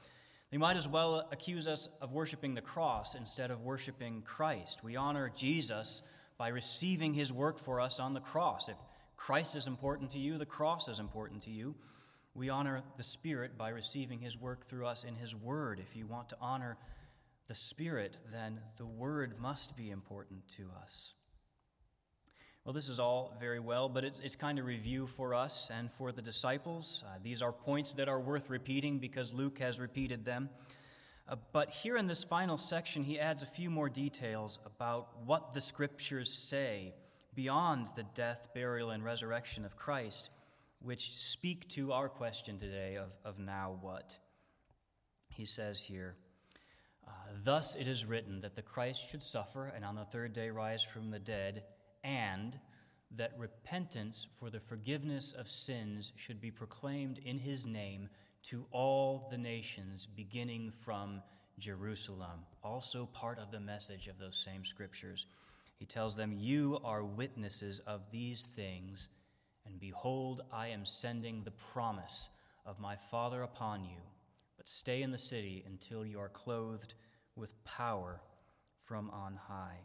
they 0.50 0.58
might 0.58 0.76
as 0.76 0.88
well 0.88 1.28
accuse 1.30 1.68
us 1.68 1.88
of 2.00 2.10
worshiping 2.10 2.56
the 2.56 2.62
cross 2.62 3.14
instead 3.14 3.52
of 3.52 3.60
worshiping 3.60 4.22
Christ. 4.22 4.82
We 4.82 4.96
honor 4.96 5.30
Jesus 5.32 6.02
by 6.36 6.48
receiving 6.48 7.14
his 7.14 7.32
work 7.32 7.60
for 7.60 7.80
us 7.80 8.00
on 8.00 8.12
the 8.12 8.20
cross. 8.20 8.68
If 8.68 8.76
Christ 9.22 9.54
is 9.54 9.68
important 9.68 10.10
to 10.10 10.18
you, 10.18 10.36
the 10.36 10.44
cross 10.44 10.88
is 10.88 10.98
important 10.98 11.42
to 11.42 11.52
you. 11.52 11.76
We 12.34 12.48
honor 12.48 12.82
the 12.96 13.04
Spirit 13.04 13.56
by 13.56 13.68
receiving 13.68 14.18
his 14.18 14.36
work 14.36 14.64
through 14.64 14.84
us 14.84 15.04
in 15.04 15.14
his 15.14 15.32
word. 15.32 15.78
If 15.78 15.94
you 15.94 16.08
want 16.08 16.30
to 16.30 16.36
honor 16.40 16.76
the 17.46 17.54
Spirit, 17.54 18.16
then 18.32 18.58
the 18.78 18.84
Word 18.84 19.38
must 19.38 19.76
be 19.76 19.92
important 19.92 20.48
to 20.56 20.64
us. 20.82 21.14
Well, 22.64 22.72
this 22.72 22.88
is 22.88 22.98
all 22.98 23.36
very 23.38 23.60
well, 23.60 23.88
but 23.88 24.02
it's 24.02 24.34
kind 24.34 24.58
of 24.58 24.66
review 24.66 25.06
for 25.06 25.36
us 25.36 25.70
and 25.72 25.88
for 25.92 26.10
the 26.10 26.22
disciples. 26.22 27.04
Uh, 27.06 27.18
these 27.22 27.42
are 27.42 27.52
points 27.52 27.94
that 27.94 28.08
are 28.08 28.20
worth 28.20 28.50
repeating 28.50 28.98
because 28.98 29.32
Luke 29.32 29.60
has 29.60 29.78
repeated 29.78 30.24
them. 30.24 30.50
Uh, 31.28 31.36
but 31.52 31.70
here 31.70 31.96
in 31.96 32.08
this 32.08 32.24
final 32.24 32.58
section, 32.58 33.04
he 33.04 33.20
adds 33.20 33.44
a 33.44 33.46
few 33.46 33.70
more 33.70 33.88
details 33.88 34.58
about 34.66 35.24
what 35.24 35.54
the 35.54 35.60
scriptures 35.60 36.32
say 36.32 36.94
beyond 37.34 37.88
the 37.96 38.04
death, 38.14 38.48
burial, 38.54 38.90
and 38.90 39.04
resurrection 39.04 39.64
of 39.64 39.76
Christ, 39.76 40.30
which 40.80 41.12
speak 41.12 41.68
to 41.70 41.92
our 41.92 42.08
question 42.08 42.58
today 42.58 42.96
of, 42.96 43.10
of 43.24 43.38
now 43.38 43.78
what. 43.80 44.18
He 45.28 45.44
says 45.44 45.84
here, 45.84 46.16
uh, 47.06 47.10
Thus 47.44 47.74
it 47.74 47.86
is 47.86 48.04
written 48.04 48.40
that 48.40 48.54
the 48.54 48.62
Christ 48.62 49.08
should 49.10 49.22
suffer 49.22 49.66
and 49.66 49.84
on 49.84 49.94
the 49.94 50.04
third 50.04 50.32
day 50.32 50.50
rise 50.50 50.82
from 50.82 51.10
the 51.10 51.18
dead, 51.18 51.64
and 52.04 52.58
that 53.14 53.32
repentance 53.38 54.26
for 54.38 54.50
the 54.50 54.60
forgiveness 54.60 55.32
of 55.32 55.48
sins 55.48 56.12
should 56.16 56.40
be 56.40 56.50
proclaimed 56.50 57.18
in 57.18 57.38
his 57.38 57.66
name 57.66 58.08
to 58.44 58.66
all 58.70 59.28
the 59.30 59.38
nations, 59.38 60.06
beginning 60.06 60.70
from 60.70 61.22
Jerusalem. 61.58 62.46
Also, 62.62 63.06
part 63.06 63.38
of 63.38 63.50
the 63.50 63.60
message 63.60 64.08
of 64.08 64.18
those 64.18 64.36
same 64.36 64.64
scriptures. 64.64 65.26
He 65.82 65.86
tells 65.86 66.14
them, 66.14 66.32
You 66.32 66.78
are 66.84 67.04
witnesses 67.04 67.80
of 67.88 68.12
these 68.12 68.46
things, 68.54 69.08
and 69.66 69.80
behold, 69.80 70.40
I 70.52 70.68
am 70.68 70.86
sending 70.86 71.42
the 71.42 71.50
promise 71.50 72.30
of 72.64 72.78
my 72.78 72.94
Father 73.10 73.42
upon 73.42 73.84
you 73.84 73.98
but 74.56 74.68
stay 74.68 75.02
in 75.02 75.10
the 75.10 75.18
city 75.18 75.64
until 75.66 76.06
you 76.06 76.20
are 76.20 76.28
clothed 76.28 76.94
with 77.34 77.52
power 77.64 78.20
from 78.86 79.10
on 79.10 79.34
high. 79.48 79.80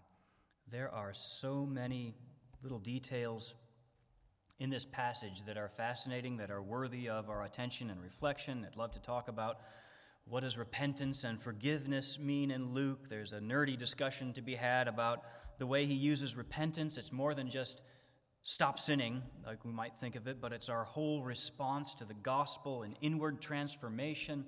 There 0.70 0.94
are 0.94 1.14
so 1.16 1.66
many 1.66 2.14
little 2.62 2.78
details 2.78 3.56
in 4.60 4.70
this 4.70 4.86
passage 4.86 5.46
that 5.48 5.58
are 5.58 5.68
fascinating, 5.68 6.38
that 6.38 6.52
are 6.52 6.62
worthy 6.62 7.10
of 7.10 7.28
our 7.28 7.44
attention 7.44 7.90
and 7.90 8.00
reflection. 8.00 8.68
I'd 8.68 8.78
love 8.78 8.92
to 8.92 9.02
talk 9.02 9.30
about 9.30 9.62
what 10.26 10.42
does 10.42 10.60
repentance 10.60 11.24
and 11.24 11.42
forgiveness 11.42 12.20
mean 12.20 12.52
in 12.52 12.72
Luke. 12.72 13.10
There's 13.10 13.34
a 13.34 13.40
nerdy 13.40 13.80
discussion 13.80 14.34
to 14.34 14.44
be 14.44 14.54
had 14.54 14.88
about 14.88 15.24
the 15.58 15.68
way 15.68 15.86
he 15.86 15.94
uses 15.94 16.36
repentance. 16.36 16.98
It's 16.98 17.12
more 17.12 17.34
than 17.34 17.50
just 17.50 17.84
stop 18.44 18.80
sinning, 18.80 19.24
like 19.46 19.66
we 19.66 19.72
might 19.72 19.98
think 19.98 20.16
of 20.16 20.28
it, 20.28 20.40
but 20.40 20.54
it's 20.54 20.70
our 20.70 20.84
whole 20.84 21.22
response 21.24 21.94
to 21.96 22.06
the 22.06 22.14
gospel 22.14 22.84
and 22.84 22.96
inward 23.02 23.42
transformation. 23.42 24.46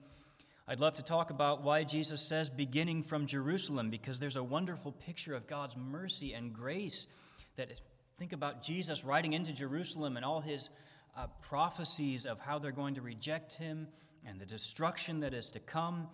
I'd 0.68 0.80
love 0.80 0.96
to 0.96 1.04
talk 1.04 1.32
about 1.32 1.64
why 1.64 1.84
Jesus 1.84 2.22
says 2.22 2.50
beginning 2.50 3.04
from 3.04 3.26
Jerusalem, 3.26 3.90
because 3.90 4.20
there's 4.20 4.36
a 4.36 4.44
wonderful 4.44 4.92
picture 4.92 5.34
of 5.34 5.48
God's 5.48 5.76
mercy 5.76 6.34
and 6.34 6.54
grace 6.54 7.08
that 7.56 7.72
think 8.18 8.34
about 8.34 8.62
Jesus 8.62 9.04
riding 9.04 9.34
into 9.34 9.52
Jerusalem 9.52 10.16
and 10.16 10.24
all 10.24 10.42
his 10.42 10.70
uh, 11.18 11.28
prophecies 11.42 12.26
of 12.26 12.40
how 12.40 12.60
they're 12.60 12.72
going 12.72 12.96
to 12.96 13.02
reject 13.02 13.54
him 13.54 13.88
and 14.26 14.40
the 14.40 14.46
destruction 14.46 15.22
that 15.22 15.34
is 15.34 15.50
to 15.50 15.60
come. 15.60 16.08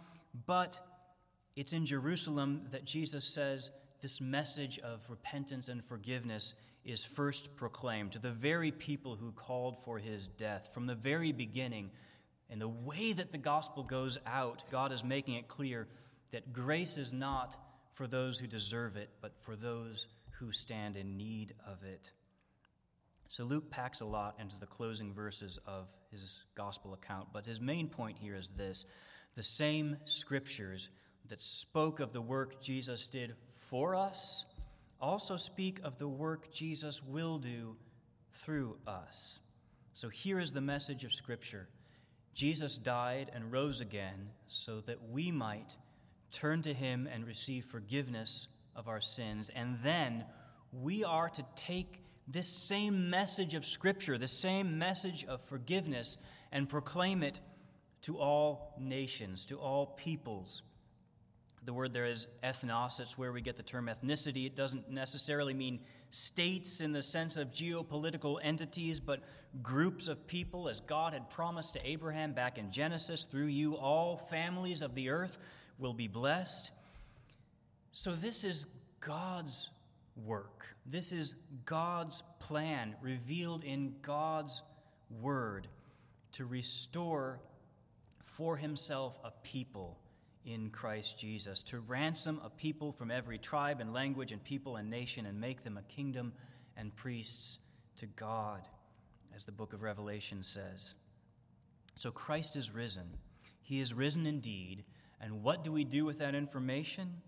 But 0.47 0.79
it's 1.55 1.73
in 1.73 1.85
Jerusalem 1.85 2.67
that 2.71 2.85
Jesus 2.85 3.25
says 3.25 3.71
this 4.05 4.21
message 4.21 4.77
of 4.77 5.03
repentance 5.09 5.67
and 5.67 5.83
forgiveness 5.83 6.53
is 6.83 7.03
first 7.03 7.55
proclaimed 7.55 8.11
to 8.11 8.19
the 8.19 8.29
very 8.29 8.69
people 8.69 9.15
who 9.15 9.31
called 9.31 9.83
for 9.83 9.97
his 9.97 10.27
death. 10.27 10.69
From 10.75 10.85
the 10.85 10.93
very 10.93 11.31
beginning, 11.31 11.89
and 12.47 12.61
the 12.61 12.67
way 12.67 13.13
that 13.13 13.31
the 13.31 13.39
gospel 13.39 13.81
goes 13.81 14.19
out, 14.27 14.61
God 14.69 14.91
is 14.91 15.03
making 15.03 15.33
it 15.37 15.47
clear 15.47 15.87
that 16.29 16.53
grace 16.53 16.97
is 16.97 17.13
not 17.13 17.57
for 17.95 18.05
those 18.05 18.37
who 18.37 18.45
deserve 18.45 18.95
it, 18.95 19.09
but 19.21 19.31
for 19.41 19.55
those 19.55 20.07
who 20.37 20.51
stand 20.51 20.97
in 20.97 21.17
need 21.17 21.55
of 21.65 21.83
it. 21.83 22.11
So 23.27 23.43
Luke 23.43 23.71
packs 23.71 24.01
a 24.01 24.05
lot 24.05 24.35
into 24.39 24.59
the 24.59 24.67
closing 24.67 25.15
verses 25.15 25.57
of 25.65 25.87
his 26.11 26.43
gospel 26.53 26.93
account, 26.93 27.29
but 27.33 27.47
his 27.47 27.59
main 27.59 27.87
point 27.87 28.19
here 28.19 28.35
is 28.35 28.49
this 28.49 28.85
the 29.33 29.41
same 29.41 29.97
scriptures 30.03 30.91
that 31.27 31.41
spoke 31.41 31.99
of 31.99 32.13
the 32.13 32.21
work 32.21 32.61
Jesus 32.61 33.07
did 33.07 33.33
for 33.69 33.95
us 33.95 34.45
also 35.01 35.37
speak 35.37 35.79
of 35.83 35.97
the 35.97 36.07
work 36.07 36.51
Jesus 36.51 37.03
will 37.03 37.37
do 37.37 37.75
through 38.33 38.77
us. 38.87 39.39
So 39.93 40.09
here 40.09 40.39
is 40.39 40.51
the 40.51 40.61
message 40.61 41.03
of 41.03 41.13
Scripture 41.13 41.67
Jesus 42.33 42.77
died 42.77 43.31
and 43.33 43.49
rose 43.49 43.79
again 43.79 44.29
so 44.45 44.81
that 44.81 45.09
we 45.09 45.31
might 45.31 45.77
turn 46.31 46.61
to 46.63 46.73
him 46.73 47.07
and 47.11 47.25
receive 47.25 47.63
forgiveness 47.63 48.49
of 48.75 48.89
our 48.89 48.99
sins. 48.99 49.49
And 49.55 49.79
then 49.83 50.25
we 50.73 51.05
are 51.05 51.29
to 51.29 51.45
take 51.55 52.03
this 52.27 52.67
same 52.67 53.09
message 53.09 53.53
of 53.53 53.63
Scripture, 53.65 54.17
the 54.17 54.27
same 54.27 54.77
message 54.77 55.23
of 55.25 55.41
forgiveness, 55.47 56.17
and 56.51 56.67
proclaim 56.67 57.23
it 57.23 57.39
to 58.01 58.17
all 58.17 58.75
nations, 58.77 59.45
to 59.45 59.57
all 59.57 59.85
peoples. 59.85 60.61
The 61.65 61.73
word 61.73 61.93
there 61.93 62.05
is 62.05 62.27
ethnos. 62.43 62.99
It's 62.99 63.17
where 63.17 63.31
we 63.31 63.41
get 63.41 63.57
the 63.57 63.63
term 63.63 63.87
ethnicity. 63.87 64.45
It 64.45 64.55
doesn't 64.55 64.89
necessarily 64.89 65.55
mean 65.55 65.79
states 66.11 66.79
in 66.79 66.91
the 66.91 67.01
sense 67.01 67.37
of 67.37 67.51
geopolitical 67.51 68.37
entities, 68.41 68.99
but 68.99 69.23
groups 69.63 70.07
of 70.07 70.27
people, 70.27 70.69
as 70.69 70.79
God 70.79 71.13
had 71.13 71.31
promised 71.31 71.73
to 71.73 71.87
Abraham 71.87 72.33
back 72.33 72.59
in 72.59 72.71
Genesis 72.71 73.25
through 73.25 73.47
you, 73.47 73.75
all 73.77 74.17
families 74.17 74.83
of 74.83 74.93
the 74.93 75.09
earth 75.09 75.39
will 75.79 75.93
be 75.93 76.07
blessed. 76.07 76.71
So, 77.91 78.11
this 78.11 78.43
is 78.43 78.67
God's 78.99 79.71
work. 80.23 80.75
This 80.85 81.11
is 81.11 81.33
God's 81.65 82.21
plan 82.39 82.95
revealed 83.01 83.63
in 83.63 83.95
God's 84.03 84.61
word 85.09 85.67
to 86.33 86.45
restore 86.45 87.39
for 88.23 88.55
himself 88.55 89.17
a 89.23 89.31
people 89.43 89.97
in 90.45 90.69
Christ 90.69 91.17
Jesus, 91.19 91.63
to 91.63 91.79
ransom 91.79 92.39
a 92.43 92.49
people 92.49 92.91
from 92.91 93.09
every 93.09 93.37
tribe 93.37 93.81
and 93.81 93.93
language 93.93 94.31
and 94.31 94.43
people 94.43 94.75
and 94.75 94.89
nation 94.89 95.25
and 95.25 95.41
make 95.41 95.63
them 95.63 95.77
a 95.77 95.81
kingdom 95.93 96.33
and 96.77 96.95
priests 96.95 97.57
to 97.97 98.05
God, 98.05 98.61
as 99.35 99.45
the 99.45 99.51
book 99.51 99.73
of 99.73 99.81
Revelation 99.81 100.43
says. 100.43 100.93
So 101.95 102.11
Christ 102.11 102.55
is 102.55 102.73
risen. 102.73 103.17
He 103.61 103.79
is 103.79 103.93
risen 103.93 104.25
indeed. 104.25 104.83
And 105.19 105.41
what 105.41 105.63
do 105.63 105.71
we 105.71 105.83
do 105.83 106.05
with 106.05 106.19
that 106.19 106.35
information? 106.35 107.21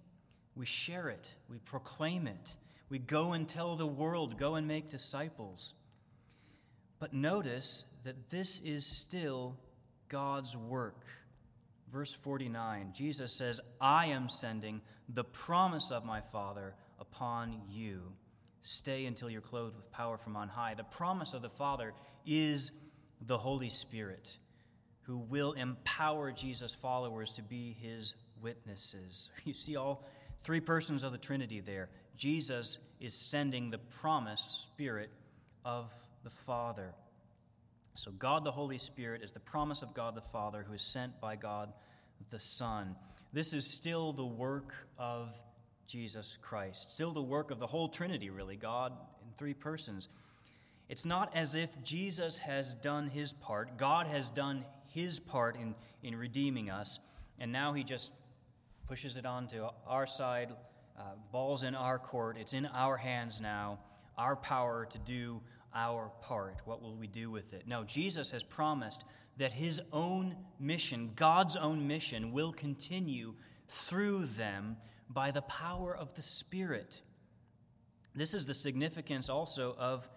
We 0.55 0.65
share 0.65 1.09
it, 1.09 1.33
we 1.49 1.57
proclaim 1.59 2.27
it, 2.27 2.55
we 2.89 2.99
go 2.99 3.33
and 3.33 3.47
tell 3.47 3.75
the 3.75 3.87
world, 3.87 4.39
go 4.39 4.55
and 4.55 4.67
make 4.67 4.89
disciples. 4.89 5.73
But 6.99 7.13
notice 7.13 7.85
that 8.03 8.29
this 8.29 8.59
is 8.59 8.85
still 8.85 9.55
God's 10.09 10.57
work. 10.57 11.05
Verse 11.91 12.13
49, 12.13 12.91
Jesus 12.93 13.33
says, 13.33 13.61
I 13.79 14.07
am 14.07 14.29
sending 14.29 14.81
the 15.07 15.23
promise 15.23 15.91
of 15.91 16.03
my 16.03 16.19
Father 16.19 16.75
upon 16.99 17.61
you. 17.69 18.13
Stay 18.59 19.05
until 19.05 19.29
you're 19.29 19.41
clothed 19.41 19.77
with 19.77 19.91
power 19.91 20.17
from 20.17 20.35
on 20.35 20.49
high. 20.49 20.73
The 20.73 20.83
promise 20.83 21.33
of 21.33 21.41
the 21.41 21.49
Father 21.49 21.93
is 22.25 22.71
the 23.21 23.37
Holy 23.37 23.69
Spirit, 23.69 24.37
who 25.03 25.17
will 25.17 25.53
empower 25.53 26.31
Jesus' 26.31 26.73
followers 26.73 27.33
to 27.33 27.41
be 27.41 27.75
his 27.81 28.15
witnesses. 28.41 29.31
You 29.45 29.53
see 29.53 29.77
all 29.77 30.05
three 30.41 30.59
persons 30.59 31.03
of 31.03 31.13
the 31.13 31.17
Trinity 31.17 31.61
there. 31.61 31.89
Jesus 32.17 32.79
is 32.99 33.13
sending 33.13 33.69
the 33.69 33.77
promised 33.77 34.65
Spirit 34.65 35.09
of 35.63 35.91
the 36.23 36.29
Father. 36.29 36.93
So, 37.97 38.11
God 38.11 38.43
the 38.43 38.51
Holy 38.51 38.77
Spirit 38.77 39.23
is 39.23 39.31
the 39.31 39.39
promise 39.39 39.81
of 39.81 39.95
God 39.95 40.13
the 40.13 40.21
Father 40.21 40.63
who 40.67 40.73
is 40.73 40.83
sent 40.83 41.19
by 41.19 41.35
God 41.35 41.73
the 42.29 42.37
Son. 42.37 42.95
This 43.33 43.53
is 43.53 43.65
still 43.65 44.13
the 44.13 44.23
work 44.23 44.71
of 44.99 45.35
Jesus 45.87 46.37
Christ, 46.39 46.91
still 46.91 47.11
the 47.11 47.23
work 47.23 47.49
of 47.49 47.57
the 47.57 47.65
whole 47.65 47.89
Trinity, 47.89 48.29
really, 48.29 48.55
God 48.55 48.91
in 49.25 49.33
three 49.35 49.55
persons. 49.55 50.09
It's 50.87 51.05
not 51.05 51.35
as 51.35 51.55
if 51.55 51.71
Jesus 51.81 52.37
has 52.37 52.75
done 52.75 53.07
his 53.07 53.33
part, 53.33 53.77
God 53.77 54.05
has 54.05 54.29
done 54.29 54.63
his 54.93 55.19
part 55.19 55.55
in, 55.55 55.73
in 56.03 56.15
redeeming 56.15 56.69
us, 56.69 56.99
and 57.39 57.51
now 57.51 57.73
he 57.73 57.83
just 57.83 58.11
pushes 58.87 59.17
it 59.17 59.25
onto 59.25 59.65
our 59.87 60.05
side, 60.05 60.51
uh, 60.99 61.01
balls 61.31 61.63
in 61.63 61.73
our 61.73 61.97
court. 61.97 62.37
It's 62.39 62.53
in 62.53 62.67
our 62.67 62.95
hands 62.95 63.41
now, 63.41 63.79
our 64.19 64.35
power 64.35 64.85
to 64.91 64.99
do 64.99 65.41
our 65.73 66.11
part. 66.21 66.61
What 66.65 66.81
will 66.81 66.95
we 66.95 67.07
do 67.07 67.29
with 67.29 67.53
it? 67.53 67.63
No, 67.67 67.83
Jesus 67.83 68.31
has 68.31 68.43
promised 68.43 69.05
that 69.37 69.51
his 69.51 69.81
own 69.91 70.35
mission, 70.59 71.11
God's 71.15 71.55
own 71.55 71.87
mission, 71.87 72.31
will 72.31 72.51
continue 72.51 73.35
through 73.67 74.25
them 74.25 74.77
by 75.09 75.31
the 75.31 75.41
power 75.41 75.95
of 75.95 76.13
the 76.15 76.21
Spirit. 76.21 77.01
This 78.15 78.33
is 78.33 78.45
the 78.45 78.53
significance 78.53 79.29
also 79.29 79.75
of 79.77 80.07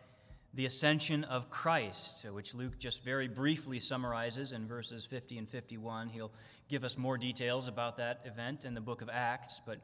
the 0.53 0.67
ascension 0.67 1.23
of 1.25 1.49
Christ, 1.49 2.27
which 2.33 2.55
Luke 2.55 2.79
just 2.79 3.05
very 3.05 3.29
briefly 3.29 3.79
summarizes 3.79 4.53
in 4.53 4.67
verses 4.67 5.07
50 5.07 5.39
and 5.39 5.49
51. 5.49 6.09
He'll 6.09 6.33
give 6.69 6.83
us 6.83 6.99
more 6.99 7.19
details 7.19 7.69
about 7.69 7.99
that 7.99 8.23
event 8.25 8.65
in 8.65 8.75
the 8.75 8.81
book 8.81 9.03
of 9.03 9.09
Acts, 9.09 9.61
but 9.65 9.79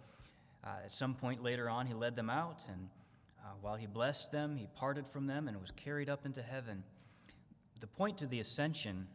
uh, 0.65 0.71
at 0.85 0.93
some 0.93 1.15
point 1.15 1.43
later 1.43 1.71
on, 1.71 1.87
he 1.87 1.95
led 1.95 2.17
them 2.17 2.31
out, 2.31 2.65
and 2.69 2.89
uh, 3.47 3.51
while 3.61 3.77
he 3.77 3.87
blessed 3.87 4.33
them, 4.33 4.57
he 4.57 4.67
parted 4.75 5.07
from 5.07 5.29
them 5.29 5.47
and 5.47 5.61
was 5.61 5.71
carried 5.71 6.09
up 6.09 6.27
into 6.27 6.43
heaven. 6.43 6.83
The 7.79 7.87
point 7.87 8.19
to 8.19 8.27
the 8.27 8.41
ascension 8.41 9.07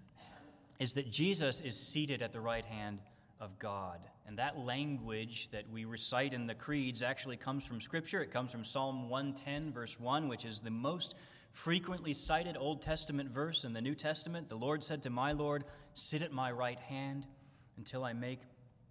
is 0.80 0.94
that 0.94 1.12
Jesus 1.12 1.60
is 1.60 1.76
seated 1.76 2.22
at 2.22 2.32
the 2.32 2.40
right 2.40 2.64
hand 2.64 3.00
of 3.42 3.60
God. 3.60 4.00
And 4.26 4.38
that 4.38 4.58
language 4.58 5.50
that 5.50 5.70
we 5.70 5.84
recite 5.84 6.34
in 6.34 6.48
the 6.48 6.56
creeds 6.56 7.04
actually 7.04 7.36
comes 7.36 7.68
from 7.68 7.82
Scripture. 7.82 8.22
It 8.22 8.32
comes 8.32 8.52
from 8.54 8.64
Psalm 8.64 9.10
110, 9.10 9.74
verse 9.74 10.00
1, 10.00 10.30
which 10.30 10.46
is 10.46 10.60
the 10.60 10.72
most 10.72 11.16
frequently 11.52 12.14
cited 12.14 12.56
Old 12.58 12.82
Testament 12.82 13.30
verse 13.30 13.66
in 13.66 13.74
the 13.74 13.82
New 13.82 13.96
Testament. 13.96 14.48
The 14.48 14.56
Lord 14.56 14.82
said 14.82 15.04
to 15.04 15.10
my 15.10 15.34
Lord, 15.34 15.66
Sit 15.94 16.22
at 16.22 16.32
my 16.32 16.52
right 16.52 16.80
hand 16.80 17.28
until 17.76 18.06
I 18.06 18.14
make 18.14 18.40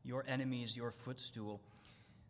your 0.02 0.22
enemies 0.28 0.76
your 0.76 0.90
footstool. 0.90 1.62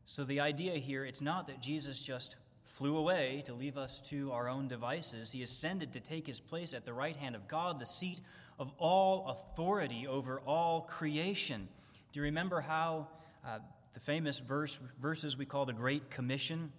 So 0.05 0.23
the 0.23 0.39
idea 0.39 0.75
here, 0.75 1.05
it's 1.05 1.23
not 1.23 1.49
that 1.49 1.61
Jesus 1.61 2.01
just 2.01 2.37
flew 2.81 2.97
away 2.97 3.43
to 3.45 3.53
leave 3.53 3.77
us 3.77 3.99
to 3.99 4.33
our 4.33 4.49
own 4.49 4.67
devices. 4.67 5.33
He 5.33 5.43
ascended 5.43 5.93
to 5.93 6.01
take 6.01 6.27
his 6.27 6.41
place 6.41 6.73
at 6.73 6.87
the 6.87 6.95
right 6.95 7.15
hand 7.15 7.35
of 7.37 7.47
God, 7.47 7.79
the 7.79 7.85
seat 7.85 8.23
of 8.59 8.73
all 8.79 9.29
authority 9.29 10.07
over 10.07 10.41
all 10.47 10.81
creation. 10.81 11.69
Do 12.11 12.21
you 12.21 12.25
remember 12.25 12.63
how 12.63 13.09
uh, 13.47 13.59
the 13.93 14.01
famous 14.01 14.39
verse, 14.39 14.81
verses 14.99 15.37
we 15.37 15.45
call 15.45 15.67
the 15.67 15.75
Great 15.75 16.09
Commission 16.09 16.73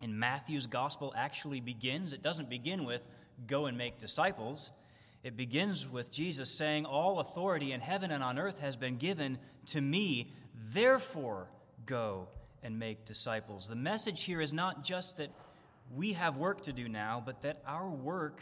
in 0.00 0.18
Matthew's 0.18 0.66
gospel 0.66 1.14
actually 1.16 1.60
begins? 1.60 2.12
It 2.12 2.20
doesn't 2.20 2.50
begin 2.50 2.84
with, 2.84 3.06
go 3.46 3.66
and 3.66 3.78
make 3.78 4.00
disciples. 4.00 4.72
It 5.22 5.36
begins 5.36 5.88
with 5.88 6.10
Jesus 6.10 6.50
saying, 6.50 6.84
All 6.84 7.20
authority 7.20 7.70
in 7.70 7.80
heaven 7.80 8.10
and 8.10 8.24
on 8.24 8.40
earth 8.40 8.58
has 8.58 8.74
been 8.74 8.96
given 8.96 9.38
to 9.66 9.80
me, 9.80 10.32
therefore 10.74 11.46
go 11.86 12.26
and 12.62 12.78
make 12.78 13.04
disciples. 13.04 13.68
The 13.68 13.76
message 13.76 14.24
here 14.24 14.40
is 14.40 14.52
not 14.52 14.84
just 14.84 15.16
that 15.18 15.30
we 15.94 16.12
have 16.12 16.36
work 16.36 16.62
to 16.62 16.72
do 16.72 16.88
now, 16.88 17.22
but 17.24 17.42
that 17.42 17.62
our 17.66 17.90
work 17.90 18.40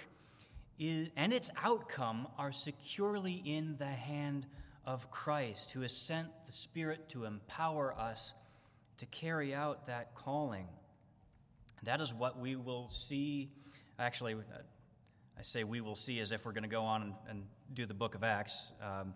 is, 0.79 1.09
and 1.17 1.33
its 1.33 1.51
outcome 1.63 2.29
are 2.39 2.53
securely 2.53 3.43
in 3.45 3.77
the 3.79 3.87
hand 3.87 4.47
of 4.85 5.11
Christ, 5.11 5.73
who 5.73 5.83
has 5.83 5.97
sent 5.97 6.29
the 6.47 6.53
Spirit 6.53 7.09
to 7.11 7.25
empower 7.25 7.95
us 7.99 8.35
to 8.99 9.07
carry 9.07 9.55
out 9.55 9.87
that 9.87 10.15
calling. 10.15 10.69
That 11.85 12.01
is 12.01 12.13
what 12.13 12.39
we 12.39 12.57
will 12.57 12.89
see. 12.89 13.51
Actually, 13.99 14.37
I 15.39 15.43
say 15.43 15.65
we 15.65 15.81
will 15.81 15.95
see 15.95 16.21
as 16.21 16.33
if 16.33 16.45
we're 16.45 16.53
going 16.53 16.65
to 16.65 16.69
go 16.69 16.85
on 16.85 17.03
and, 17.03 17.15
and 17.29 17.47
do 17.73 17.87
the 17.87 17.95
book 17.95 18.15
of 18.15 18.23
Acts. 18.23 18.73
Um, 18.83 19.15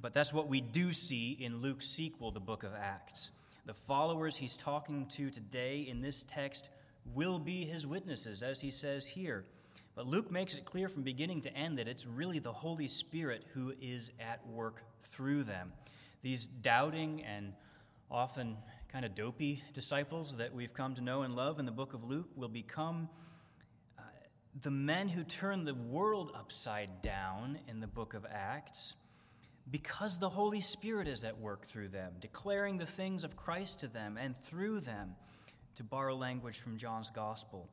but 0.00 0.14
that's 0.14 0.32
what 0.32 0.48
we 0.48 0.60
do 0.60 0.92
see 0.92 1.32
in 1.32 1.60
Luke's 1.60 1.86
sequel, 1.86 2.30
the 2.30 2.40
book 2.40 2.62
of 2.62 2.72
Acts. 2.74 3.32
The 3.68 3.74
followers 3.74 4.38
he's 4.38 4.56
talking 4.56 5.04
to 5.08 5.28
today 5.28 5.80
in 5.86 6.00
this 6.00 6.22
text 6.22 6.70
will 7.04 7.38
be 7.38 7.66
his 7.66 7.86
witnesses, 7.86 8.42
as 8.42 8.62
he 8.62 8.70
says 8.70 9.06
here. 9.06 9.44
But 9.94 10.06
Luke 10.06 10.30
makes 10.30 10.54
it 10.54 10.64
clear 10.64 10.88
from 10.88 11.02
beginning 11.02 11.42
to 11.42 11.54
end 11.54 11.76
that 11.76 11.86
it's 11.86 12.06
really 12.06 12.38
the 12.38 12.50
Holy 12.50 12.88
Spirit 12.88 13.44
who 13.52 13.74
is 13.78 14.10
at 14.18 14.46
work 14.46 14.84
through 15.02 15.42
them. 15.42 15.74
These 16.22 16.46
doubting 16.46 17.22
and 17.24 17.52
often 18.10 18.56
kind 18.90 19.04
of 19.04 19.14
dopey 19.14 19.62
disciples 19.74 20.38
that 20.38 20.54
we've 20.54 20.72
come 20.72 20.94
to 20.94 21.02
know 21.02 21.20
and 21.20 21.36
love 21.36 21.58
in 21.58 21.66
the 21.66 21.70
book 21.70 21.92
of 21.92 22.02
Luke 22.02 22.30
will 22.36 22.48
become 22.48 23.10
uh, 23.98 24.02
the 24.62 24.70
men 24.70 25.10
who 25.10 25.24
turn 25.24 25.66
the 25.66 25.74
world 25.74 26.30
upside 26.34 27.02
down 27.02 27.58
in 27.68 27.80
the 27.80 27.86
book 27.86 28.14
of 28.14 28.24
Acts 28.32 28.94
because 29.70 30.18
the 30.18 30.28
Holy 30.28 30.60
Spirit 30.60 31.08
is 31.08 31.24
at 31.24 31.38
work 31.38 31.66
through 31.66 31.88
them, 31.88 32.14
declaring 32.20 32.78
the 32.78 32.86
things 32.86 33.24
of 33.24 33.36
Christ 33.36 33.80
to 33.80 33.88
them 33.88 34.16
and 34.16 34.36
through 34.36 34.80
them, 34.80 35.14
to 35.76 35.84
borrow 35.84 36.16
language 36.16 36.58
from 36.58 36.76
John's 36.76 37.10
Gospel. 37.10 37.68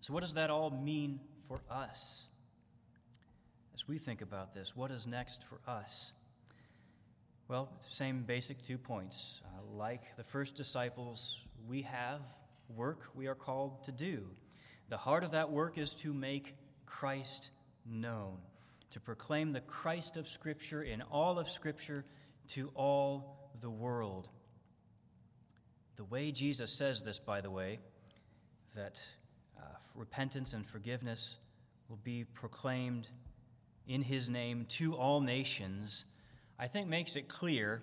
So, 0.00 0.12
what 0.12 0.20
does 0.20 0.34
that 0.34 0.50
all 0.50 0.70
mean 0.70 1.20
for 1.48 1.60
us? 1.70 2.28
As 3.74 3.86
we 3.86 3.98
think 3.98 4.22
about 4.22 4.54
this, 4.54 4.74
what 4.74 4.90
is 4.90 5.06
next 5.06 5.44
for 5.44 5.60
us? 5.70 6.12
Well, 7.48 7.70
same 7.78 8.22
basic 8.22 8.62
two 8.62 8.78
points. 8.78 9.40
Uh, 9.44 9.76
like 9.76 10.16
the 10.16 10.24
first 10.24 10.56
disciples, 10.56 11.40
we 11.68 11.82
have 11.82 12.20
work 12.74 13.10
we 13.14 13.26
are 13.26 13.34
called 13.34 13.84
to 13.84 13.92
do. 13.92 14.24
The 14.88 14.96
heart 14.96 15.24
of 15.24 15.32
that 15.32 15.50
work 15.50 15.78
is 15.78 15.94
to 15.94 16.12
make 16.12 16.54
Christ 16.86 17.50
known, 17.84 18.38
to 18.90 19.00
proclaim 19.00 19.52
the 19.52 19.60
Christ 19.60 20.16
of 20.16 20.28
Scripture 20.28 20.82
in 20.82 21.02
all 21.02 21.38
of 21.38 21.48
Scripture 21.48 22.04
to 22.48 22.70
all 22.74 23.50
the 23.60 23.70
world. 23.70 24.28
The 25.96 26.04
way 26.04 26.30
Jesus 26.30 26.72
says 26.72 27.02
this, 27.02 27.18
by 27.18 27.40
the 27.40 27.50
way, 27.50 27.78
that 28.74 29.00
uh, 29.58 29.62
repentance 29.94 30.52
and 30.52 30.66
forgiveness 30.66 31.38
will 31.88 31.98
be 32.02 32.24
proclaimed 32.24 33.08
in 33.86 34.02
his 34.02 34.28
name 34.28 34.66
to 34.68 34.94
all 34.94 35.20
nations, 35.20 36.04
I 36.58 36.66
think 36.66 36.88
makes 36.88 37.16
it 37.16 37.28
clear 37.28 37.82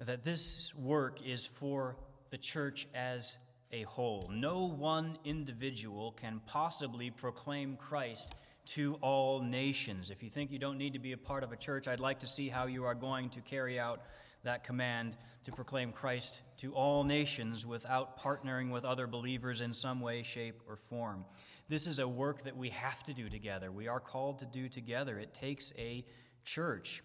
that 0.00 0.24
this 0.24 0.74
work 0.74 1.20
is 1.24 1.46
for 1.46 1.96
the 2.30 2.38
church 2.38 2.88
as 2.94 3.36
a 3.70 3.82
whole. 3.82 4.30
No 4.32 4.66
one 4.66 5.18
individual 5.24 6.12
can 6.12 6.40
possibly 6.46 7.10
proclaim 7.10 7.76
Christ 7.76 8.34
to 8.66 8.94
all 9.00 9.40
nations. 9.40 10.10
If 10.10 10.22
you 10.22 10.30
think 10.30 10.50
you 10.50 10.58
don't 10.58 10.78
need 10.78 10.94
to 10.94 10.98
be 10.98 11.12
a 11.12 11.18
part 11.18 11.44
of 11.44 11.52
a 11.52 11.56
church, 11.56 11.88
I'd 11.88 12.00
like 12.00 12.20
to 12.20 12.26
see 12.26 12.48
how 12.48 12.66
you 12.66 12.84
are 12.84 12.94
going 12.94 13.30
to 13.30 13.40
carry 13.40 13.78
out 13.78 14.02
that 14.44 14.64
command 14.64 15.16
to 15.44 15.52
proclaim 15.52 15.90
Christ 15.92 16.42
to 16.58 16.72
all 16.74 17.04
nations 17.04 17.66
without 17.66 18.20
partnering 18.20 18.70
with 18.70 18.84
other 18.84 19.06
believers 19.06 19.60
in 19.60 19.72
some 19.72 20.00
way, 20.00 20.22
shape, 20.22 20.62
or 20.68 20.76
form. 20.76 21.24
This 21.68 21.86
is 21.86 21.98
a 21.98 22.06
work 22.06 22.42
that 22.42 22.56
we 22.56 22.68
have 22.70 23.02
to 23.04 23.14
do 23.14 23.28
together. 23.28 23.72
We 23.72 23.88
are 23.88 24.00
called 24.00 24.40
to 24.40 24.46
do 24.46 24.68
together. 24.68 25.18
It 25.18 25.32
takes 25.32 25.72
a 25.78 26.04
church. 26.44 27.02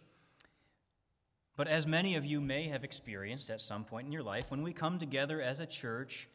But 1.55 1.67
as 1.67 1.87
many 1.87 2.15
of 2.15 2.25
you 2.25 2.39
may 2.39 2.67
have 2.67 2.83
experienced 2.83 3.49
at 3.49 3.61
some 3.61 3.83
point 3.83 4.05
in 4.05 4.11
your 4.11 4.23
life, 4.23 4.51
when 4.51 4.61
we 4.61 4.73
come 4.73 4.99
together 4.99 5.41
as 5.41 5.59
a 5.59 5.65
church, 5.65 6.27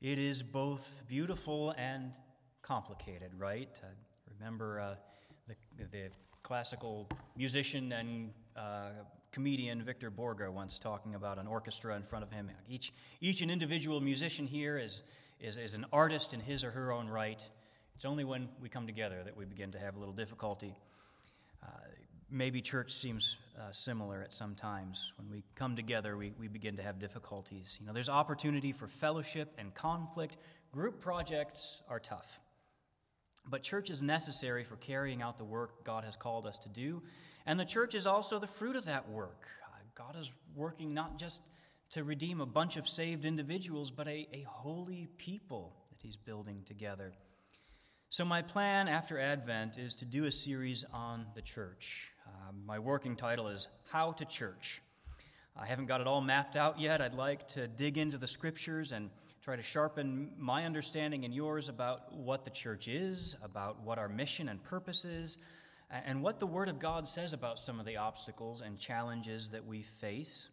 it 0.00 0.18
is 0.18 0.42
both 0.42 1.02
beautiful 1.06 1.74
and 1.76 2.18
complicated, 2.62 3.32
right? 3.36 3.68
Uh, 3.82 3.88
Remember 4.40 4.80
uh, 4.80 4.94
the, 5.46 5.84
the, 5.92 6.08
classical 6.42 7.06
musician 7.36 7.92
and 7.92 8.30
uh, 8.56 8.88
comedian 9.32 9.82
Victor 9.82 10.10
Borge 10.10 10.50
once 10.50 10.78
talking 10.78 11.14
about 11.14 11.38
an 11.38 11.46
orchestra 11.46 11.94
in 11.94 12.02
front 12.02 12.24
of 12.24 12.32
him. 12.32 12.50
Each, 12.66 12.92
each 13.20 13.42
an 13.42 13.50
individual 13.50 14.00
musician 14.00 14.46
here 14.46 14.78
is, 14.78 15.04
is, 15.38 15.58
is 15.58 15.74
an 15.74 15.84
artist 15.92 16.32
in 16.32 16.40
his 16.40 16.64
or 16.64 16.70
her 16.70 16.90
own 16.90 17.08
right. 17.08 17.46
It's 17.94 18.06
only 18.06 18.24
when 18.24 18.48
we 18.62 18.70
come 18.70 18.86
together 18.86 19.22
that 19.22 19.36
we 19.36 19.44
begin 19.44 19.72
to 19.72 19.78
have 19.78 19.94
a 19.94 19.98
little 19.98 20.14
difficulty. 20.14 20.74
Uh, 21.62 21.66
maybe 22.30 22.62
church 22.62 22.94
seems 22.94 23.36
uh, 23.58 23.70
similar 23.72 24.22
at 24.22 24.32
some 24.32 24.54
times. 24.54 25.12
When 25.18 25.30
we 25.30 25.44
come 25.54 25.76
together, 25.76 26.16
we, 26.16 26.32
we 26.38 26.48
begin 26.48 26.76
to 26.76 26.82
have 26.82 26.98
difficulties. 26.98 27.76
You 27.78 27.86
know, 27.86 27.92
there's 27.92 28.08
opportunity 28.08 28.72
for 28.72 28.88
fellowship 28.88 29.52
and 29.58 29.74
conflict. 29.74 30.38
Group 30.72 31.00
projects 31.00 31.82
are 31.90 32.00
tough. 32.00 32.40
But 33.46 33.62
church 33.62 33.90
is 33.90 34.02
necessary 34.02 34.64
for 34.64 34.76
carrying 34.76 35.22
out 35.22 35.38
the 35.38 35.44
work 35.44 35.84
God 35.84 36.04
has 36.04 36.16
called 36.16 36.46
us 36.46 36.58
to 36.58 36.68
do. 36.68 37.02
And 37.46 37.58
the 37.58 37.64
church 37.64 37.94
is 37.94 38.06
also 38.06 38.38
the 38.38 38.46
fruit 38.46 38.76
of 38.76 38.84
that 38.84 39.08
work. 39.08 39.48
Uh, 39.66 39.78
God 39.94 40.16
is 40.18 40.30
working 40.54 40.94
not 40.94 41.18
just 41.18 41.40
to 41.90 42.04
redeem 42.04 42.40
a 42.40 42.46
bunch 42.46 42.76
of 42.76 42.88
saved 42.88 43.24
individuals, 43.24 43.90
but 43.90 44.06
a, 44.06 44.28
a 44.32 44.44
holy 44.46 45.08
people 45.18 45.74
that 45.90 45.98
He's 46.00 46.16
building 46.16 46.62
together. 46.64 47.12
So, 48.08 48.24
my 48.24 48.42
plan 48.42 48.88
after 48.88 49.18
Advent 49.18 49.78
is 49.78 49.94
to 49.96 50.04
do 50.04 50.24
a 50.24 50.32
series 50.32 50.84
on 50.92 51.26
the 51.34 51.42
church. 51.42 52.10
Uh, 52.26 52.52
my 52.66 52.78
working 52.78 53.16
title 53.16 53.48
is 53.48 53.68
How 53.90 54.12
to 54.12 54.24
Church. 54.24 54.82
I 55.56 55.66
haven't 55.66 55.86
got 55.86 56.00
it 56.00 56.06
all 56.06 56.20
mapped 56.20 56.56
out 56.56 56.80
yet. 56.80 57.00
I'd 57.00 57.14
like 57.14 57.48
to 57.48 57.68
dig 57.68 57.98
into 57.98 58.18
the 58.18 58.26
scriptures 58.26 58.92
and 58.92 59.10
try 59.42 59.56
to 59.56 59.62
sharpen 59.62 60.32
my 60.36 60.66
understanding 60.66 61.24
and 61.24 61.34
yours 61.34 61.70
about 61.70 62.12
what 62.14 62.44
the 62.44 62.50
church 62.50 62.88
is, 62.88 63.36
about 63.42 63.82
what 63.82 63.98
our 63.98 64.08
mission 64.08 64.48
and 64.50 64.62
purpose 64.62 65.06
is, 65.06 65.38
and 65.90 66.22
what 66.22 66.38
the 66.38 66.46
Word 66.46 66.68
of 66.68 66.78
God 66.78 67.08
says 67.08 67.32
about 67.32 67.58
some 67.58 67.80
of 67.80 67.86
the 67.86 67.96
obstacles 67.96 68.60
and 68.60 68.78
challenges 68.78 69.50
that 69.50 69.66
we 69.66 69.82
face 69.82 70.50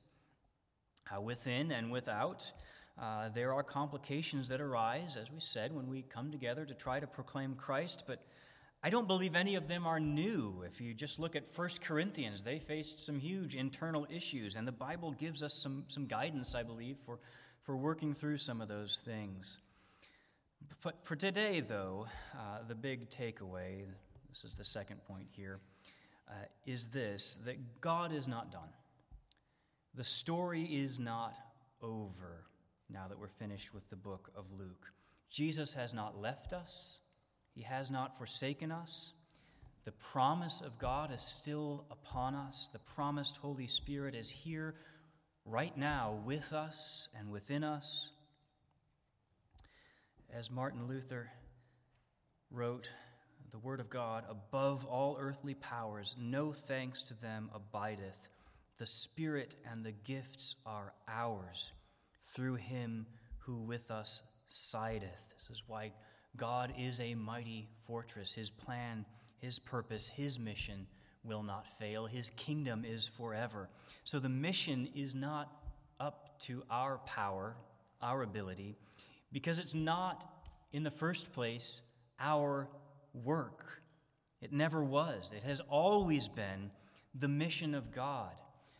uh, 1.13 1.19
within 1.19 1.71
and 1.71 1.91
without. 1.91 2.51
Uh, 2.97 3.29
there 3.29 3.53
are 3.53 3.61
complications 3.61 4.47
that 4.47 4.61
arise, 4.61 5.17
as 5.17 5.31
we 5.31 5.39
said, 5.39 5.75
when 5.75 5.87
we 5.87 6.01
come 6.01 6.31
together 6.31 6.65
to 6.65 6.73
try 6.73 6.99
to 6.99 7.05
proclaim 7.07 7.55
Christ, 7.55 8.05
but 8.07 8.25
I 8.81 8.89
don't 8.89 9.07
believe 9.07 9.35
any 9.35 9.55
of 9.55 9.67
them 9.67 9.85
are 9.85 9.99
new. 9.99 10.63
If 10.65 10.79
you 10.79 10.93
just 10.93 11.19
look 11.19 11.35
at 11.35 11.43
1 11.53 11.69
Corinthians, 11.83 12.41
they 12.41 12.57
faced 12.57 13.05
some 13.05 13.19
huge 13.19 13.53
internal 13.53 14.07
issues, 14.09 14.55
and 14.55 14.67
the 14.67 14.71
Bible 14.71 15.11
gives 15.11 15.43
us 15.43 15.53
some, 15.53 15.83
some 15.87 16.07
guidance, 16.07 16.55
I 16.55 16.63
believe, 16.63 16.97
for, 17.05 17.19
for 17.67 17.75
working 17.75 18.13
through 18.13 18.37
some 18.37 18.61
of 18.61 18.69
those 18.69 19.01
things. 19.03 19.59
But 20.81 21.05
for 21.05 21.17
today, 21.17 21.59
though, 21.59 22.07
uh, 22.33 22.59
the 22.65 22.75
big 22.75 23.09
takeaway 23.09 23.83
this 24.29 24.45
is 24.45 24.57
the 24.57 24.63
second 24.63 25.03
point 25.05 25.27
here 25.31 25.59
uh, 26.29 26.45
is 26.65 26.87
this 26.87 27.35
that 27.45 27.81
God 27.81 28.13
is 28.13 28.25
not 28.25 28.53
done. 28.53 28.69
The 29.95 30.05
story 30.05 30.63
is 30.63 30.97
not 30.97 31.35
over 31.81 32.45
now 32.89 33.07
that 33.09 33.19
we're 33.19 33.27
finished 33.27 33.73
with 33.73 33.89
the 33.89 33.97
book 33.97 34.31
of 34.33 34.45
Luke. 34.57 34.93
Jesus 35.29 35.73
has 35.73 35.93
not 35.93 36.17
left 36.17 36.53
us, 36.53 37.01
He 37.53 37.63
has 37.63 37.91
not 37.91 38.17
forsaken 38.17 38.71
us. 38.71 39.11
The 39.83 39.91
promise 39.91 40.61
of 40.61 40.79
God 40.79 41.11
is 41.13 41.21
still 41.21 41.85
upon 41.91 42.33
us. 42.33 42.69
The 42.71 42.79
promised 42.79 43.37
Holy 43.37 43.67
Spirit 43.67 44.15
is 44.15 44.29
here 44.29 44.75
right 45.47 45.75
now 45.77 46.19
with 46.25 46.51
us 46.51 47.07
and 47.17 47.31
within 47.31 47.63
us. 47.63 48.11
As 50.33 50.51
Martin 50.51 50.87
Luther 50.87 51.31
wrote, 52.51 52.91
the 53.51 53.57
Word 53.57 53.79
of 53.79 53.89
God, 53.89 54.25
above 54.29 54.83
all 54.85 55.17
earthly 55.17 55.53
powers, 55.53 56.15
no 56.19 56.51
thanks 56.51 57.01
to 57.03 57.13
them 57.13 57.49
abideth. 57.53 58.29
The 58.77 58.85
Spirit 58.85 59.55
and 59.71 59.85
the 59.85 59.93
gifts 59.93 60.55
are 60.65 60.93
ours 61.07 61.71
through 62.25 62.55
him 62.55 63.07
who 63.39 63.61
with 63.61 63.89
us 63.89 64.21
sideth. 64.47 65.23
This 65.33 65.49
is 65.49 65.63
why 65.65 65.93
God 66.35 66.73
is 66.77 66.99
a 66.99 67.15
mighty 67.15 67.69
fortress. 67.85 68.33
His 68.33 68.51
plan, 68.51 69.05
his 69.39 69.59
purpose, 69.59 70.09
his 70.09 70.39
mission 70.39 70.87
will 71.27 71.43
not 71.43 71.67
fail. 71.77 72.05
His 72.05 72.29
kingdom 72.31 72.85
is 72.85 73.07
forever. 73.07 73.69
So 74.03 74.19
the 74.19 74.29
mission 74.29 74.87
is 74.95 75.13
not 75.13 75.51
up 75.99 76.39
to 76.41 76.63
our 76.69 76.99
power, 76.99 77.55
our 78.01 78.21
ability, 78.21 78.77
because 79.31 79.59
it's 79.59 79.75
not, 79.75 80.25
in 80.71 80.83
the 80.83 80.91
first 80.91 81.33
place, 81.33 81.81
our 82.19 82.69
work. 83.13 83.81
It 84.41 84.53
never 84.53 84.83
was. 84.83 85.33
It 85.35 85.43
has 85.43 85.59
always 85.59 86.27
been 86.27 86.71
the 87.13 87.27
mission 87.27 87.73
of 87.73 87.91
God 87.91 88.33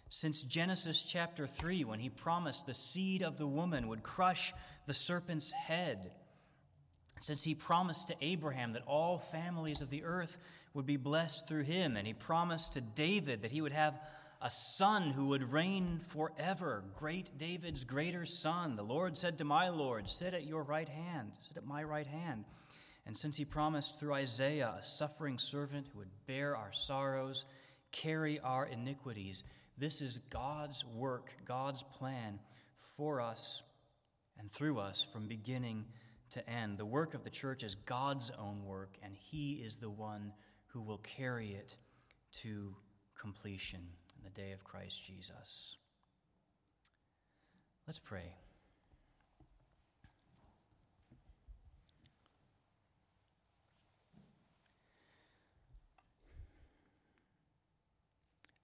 since 0.10 0.42
Genesis 0.42 1.04
chapter 1.04 1.46
3, 1.46 1.84
when 1.84 2.00
he 2.00 2.10
promised 2.10 2.66
the 2.66 2.74
seed 2.74 3.22
of 3.22 3.38
the 3.38 3.48
woman 3.48 3.88
would 3.90 4.04
crush 4.04 4.54
the 4.86 4.94
serpent's 4.94 5.52
head. 5.52 6.12
Since 7.20 7.44
he 7.44 7.56
promised 7.56 8.08
to 8.08 8.16
Abraham 8.22 8.74
that 8.74 8.84
all 8.88 9.18
families 9.18 9.82
of 9.82 9.90
the 9.90 10.04
earth 10.04 10.38
would 10.78 10.86
be 10.86 10.96
blessed 10.96 11.48
through 11.48 11.64
him, 11.64 11.98
and 11.98 12.06
he 12.06 12.14
promised 12.14 12.74
to 12.74 12.82
David 12.82 13.42
that 13.42 13.52
he 13.52 13.62
would 13.62 13.74
have 13.74 14.00
a 14.44 14.50
son 14.52 15.10
who 15.10 15.30
would 15.30 15.52
reign 15.52 16.00
forever, 16.00 16.84
great 16.96 17.36
David's 17.36 17.84
greater 17.84 18.28
son. 18.28 18.76
The 18.76 18.84
Lord 18.84 19.18
said 19.18 19.40
to 19.40 19.44
my 19.44 19.70
Lord, 19.70 20.08
Sit 20.08 20.36
at 20.36 20.46
your 20.46 20.62
right 20.62 20.88
hand, 20.88 21.32
sit 21.40 21.58
at 21.58 21.66
my 21.66 21.84
right 21.84 22.06
hand. 22.06 22.46
And 23.08 23.18
since 23.18 23.38
he 23.38 23.44
promised 23.44 24.00
through 24.00 24.14
Isaiah 24.14 24.76
a 24.78 24.84
suffering 24.84 25.40
servant 25.40 25.88
who 25.92 26.00
would 26.00 26.12
bear 26.28 26.56
our 26.56 26.72
sorrows, 26.72 27.46
carry 27.92 28.40
our 28.40 28.68
iniquities, 28.68 29.44
this 29.80 30.00
is 30.04 30.20
God's 30.30 30.86
work, 30.86 31.32
God's 31.44 31.82
plan 31.98 32.38
for 32.96 33.20
us 33.20 33.64
and 34.38 34.52
through 34.52 34.78
us 34.78 35.04
from 35.12 35.28
beginning 35.28 35.86
to 36.32 36.48
end. 36.48 36.78
The 36.78 36.86
work 36.86 37.16
of 37.16 37.24
the 37.24 37.32
church 37.32 37.64
is 37.64 37.74
God's 37.74 38.32
own 38.38 38.64
work, 38.64 38.96
and 39.02 39.16
He 39.16 39.54
is 39.54 39.78
the 39.78 39.90
one 39.90 40.34
who 40.78 40.84
will 40.84 41.00
carry 41.00 41.54
it 41.54 41.76
to 42.32 42.76
completion 43.20 43.80
in 44.16 44.24
the 44.24 44.30
day 44.30 44.52
of 44.52 44.64
Christ 44.64 45.04
Jesus. 45.04 45.76
Let's 47.88 47.98
pray. 47.98 48.36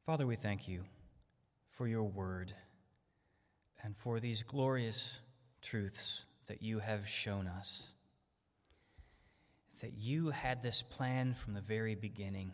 Father, 0.05 0.27
we 0.27 0.35
thank 0.35 0.67
you 0.67 0.83
for 1.71 1.87
your 1.87 2.03
word 2.03 2.53
and 3.81 3.97
for 3.97 4.19
these 4.19 4.43
glorious 4.43 5.19
truths 5.63 6.25
that 6.45 6.61
you 6.61 6.77
have 6.77 7.07
shown 7.07 7.47
us. 7.47 7.95
That 9.83 9.97
you 9.97 10.29
had 10.29 10.63
this 10.63 10.81
plan 10.81 11.33
from 11.33 11.55
the 11.55 11.59
very 11.59 11.93
beginning 11.95 12.53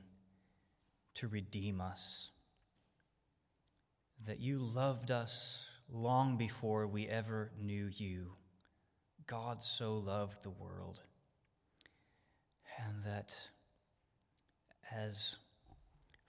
to 1.14 1.28
redeem 1.28 1.80
us. 1.80 2.32
That 4.26 4.40
you 4.40 4.58
loved 4.58 5.12
us 5.12 5.70
long 5.92 6.38
before 6.38 6.88
we 6.88 7.08
ever 7.08 7.52
knew 7.62 7.88
you. 7.94 8.32
God 9.28 9.62
so 9.62 9.98
loved 9.98 10.42
the 10.42 10.50
world, 10.50 11.04
and 12.80 13.04
that 13.04 13.36
as 14.92 15.38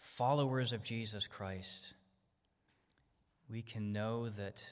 followers 0.01 0.75
of 0.75 0.83
Jesus 0.83 1.27
Christ, 1.27 1.95
we 3.49 3.63
can 3.63 3.95
know 3.95 4.29
that 4.29 4.63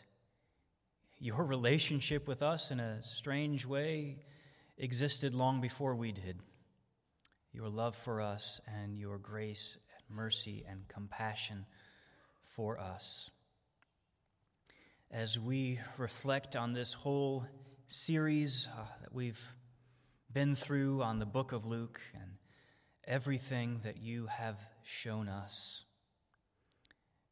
your 1.19 1.43
relationship 1.47 2.29
with 2.29 2.43
us 2.43 2.71
in 2.71 2.81
a 2.81 3.03
strange 3.03 3.65
way 3.65 4.19
existed 4.79 5.35
long 5.35 5.61
before 5.61 5.95
we 5.97 6.13
did. 6.13 6.39
Your 7.53 7.69
love 7.69 7.97
for 7.97 8.21
us 8.21 8.61
and 8.67 8.97
your 8.97 9.19
grace 9.19 9.77
and 9.97 10.17
mercy 10.17 10.65
and 10.69 10.87
compassion 10.87 11.67
for 12.45 12.79
us. 12.79 13.31
As 15.11 15.39
we 15.39 15.81
reflect 15.97 16.55
on 16.55 16.75
this 16.75 16.93
whole 16.93 17.47
series 17.87 18.69
uh, 18.73 18.85
that 19.01 19.13
we've 19.13 19.43
been 20.33 20.55
through 20.55 21.03
on 21.03 21.19
the 21.19 21.27
book 21.27 21.53
of 21.53 21.65
Luke 21.65 22.01
and 22.15 22.33
everything 23.05 23.81
that 23.85 23.97
you 23.97 24.27
have 24.27 24.59
shown 24.85 25.29
us, 25.29 25.85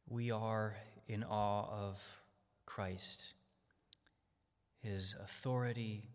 we 0.09 0.31
are 0.31 0.75
in 1.07 1.23
awe 1.23 1.65
of 1.69 2.01
Christ, 2.65 3.35
his 4.81 5.15
authority 5.21 6.09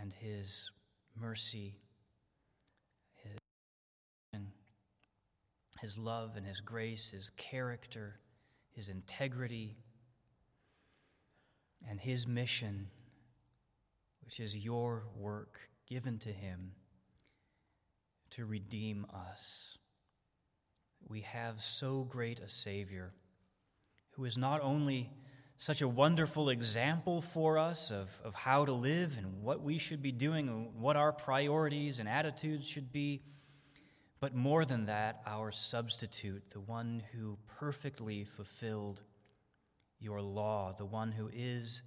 and 0.00 0.12
his 0.12 0.70
mercy, 1.14 1.76
his, 3.22 3.38
his 5.80 5.98
love 5.98 6.36
and 6.36 6.46
his 6.46 6.60
grace, 6.60 7.10
his 7.10 7.30
character, 7.30 8.20
his 8.70 8.88
integrity, 8.88 9.76
and 11.88 12.00
his 12.00 12.26
mission, 12.26 12.88
which 14.24 14.40
is 14.40 14.56
your 14.56 15.04
work 15.16 15.60
given 15.86 16.18
to 16.20 16.30
him 16.30 16.72
to 18.30 18.44
redeem 18.44 19.04
us. 19.12 19.76
We 21.06 21.20
have 21.22 21.60
so 21.60 22.04
great 22.04 22.40
a 22.40 22.48
Savior 22.48 23.12
who 24.12 24.24
is 24.24 24.38
not 24.38 24.60
only 24.62 25.10
such 25.62 25.80
a 25.80 25.86
wonderful 25.86 26.48
example 26.48 27.22
for 27.22 27.56
us 27.56 27.92
of, 27.92 28.20
of 28.24 28.34
how 28.34 28.64
to 28.64 28.72
live 28.72 29.16
and 29.16 29.44
what 29.44 29.62
we 29.62 29.78
should 29.78 30.02
be 30.02 30.10
doing 30.10 30.48
and 30.48 30.74
what 30.74 30.96
our 30.96 31.12
priorities 31.12 32.00
and 32.00 32.08
attitudes 32.08 32.66
should 32.66 32.90
be, 32.92 33.22
but 34.18 34.34
more 34.34 34.64
than 34.64 34.86
that, 34.86 35.22
our 35.24 35.52
substitute, 35.52 36.42
the 36.50 36.58
one 36.58 37.00
who 37.12 37.38
perfectly 37.46 38.24
fulfilled 38.24 39.04
your 40.00 40.20
law, 40.20 40.72
the 40.76 40.84
one 40.84 41.12
who 41.12 41.30
is 41.32 41.82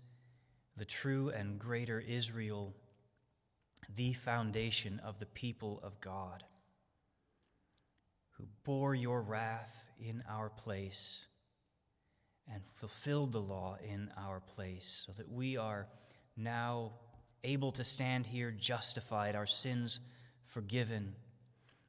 the 0.77 0.85
true 0.85 1.27
and 1.35 1.59
greater 1.59 1.99
Israel, 1.99 2.73
the 3.93 4.13
foundation 4.13 5.01
of 5.03 5.19
the 5.19 5.25
people 5.25 5.81
of 5.83 5.99
God, 5.99 6.45
who 8.37 8.47
bore 8.63 8.95
your 8.95 9.21
wrath 9.21 9.85
in 9.99 10.23
our 10.29 10.49
place 10.49 11.27
and 12.51 12.61
fulfilled 12.75 13.31
the 13.31 13.41
law 13.41 13.77
in 13.83 14.11
our 14.17 14.39
place, 14.39 15.03
so 15.05 15.11
that 15.13 15.29
we 15.29 15.57
are 15.57 15.87
now 16.37 16.93
able 17.43 17.71
to 17.71 17.83
stand 17.83 18.27
here 18.27 18.51
justified, 18.51 19.35
our 19.35 19.45
sins 19.45 19.99
forgiven, 20.45 21.15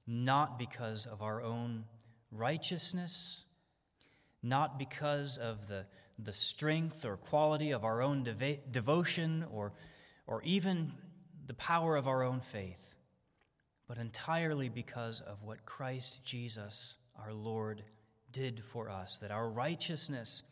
not 0.06 0.58
because 0.58 1.06
of 1.06 1.22
our 1.22 1.42
own 1.42 1.84
righteousness, 2.30 3.44
not 4.42 4.78
because 4.78 5.38
of 5.38 5.68
the, 5.68 5.86
the 6.18 6.32
strength 6.32 7.04
or 7.04 7.16
quality 7.16 7.72
of 7.72 7.84
our 7.84 8.02
own 8.02 8.22
dev- 8.22 8.60
devotion 8.70 9.44
or, 9.50 9.72
or 10.26 10.42
even 10.42 10.92
the 11.46 11.54
power 11.54 11.96
of 11.96 12.06
our 12.06 12.22
own 12.22 12.40
faith, 12.40 12.94
but 13.88 13.98
entirely 13.98 14.68
because 14.68 15.20
of 15.20 15.42
what 15.42 15.64
Christ 15.64 16.24
Jesus, 16.24 16.96
our 17.20 17.32
Lord, 17.32 17.82
did 18.36 18.62
for 18.62 18.90
us, 18.90 19.18
that 19.20 19.30
our 19.30 19.48
righteousness 19.48 20.42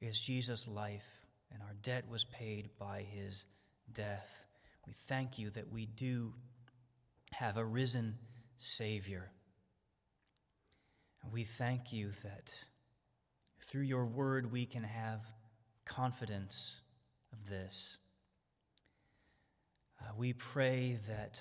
is 0.00 0.20
Jesus' 0.20 0.66
life 0.66 1.24
and 1.52 1.62
our 1.62 1.74
debt 1.80 2.04
was 2.10 2.24
paid 2.24 2.70
by 2.76 3.02
his 3.02 3.46
death. 3.92 4.46
We 4.84 4.94
thank 4.94 5.38
you 5.38 5.50
that 5.50 5.70
we 5.72 5.86
do 5.86 6.34
have 7.30 7.56
a 7.56 7.64
risen 7.64 8.16
Savior. 8.58 9.30
And 11.22 11.32
we 11.32 11.44
thank 11.44 11.92
you 11.92 12.10
that 12.24 12.52
through 13.60 13.82
your 13.82 14.06
word 14.06 14.50
we 14.50 14.66
can 14.66 14.82
have 14.82 15.20
confidence 15.84 16.82
of 17.32 17.48
this. 17.48 17.96
Uh, 20.00 20.10
we 20.16 20.32
pray 20.32 20.98
that 21.08 21.40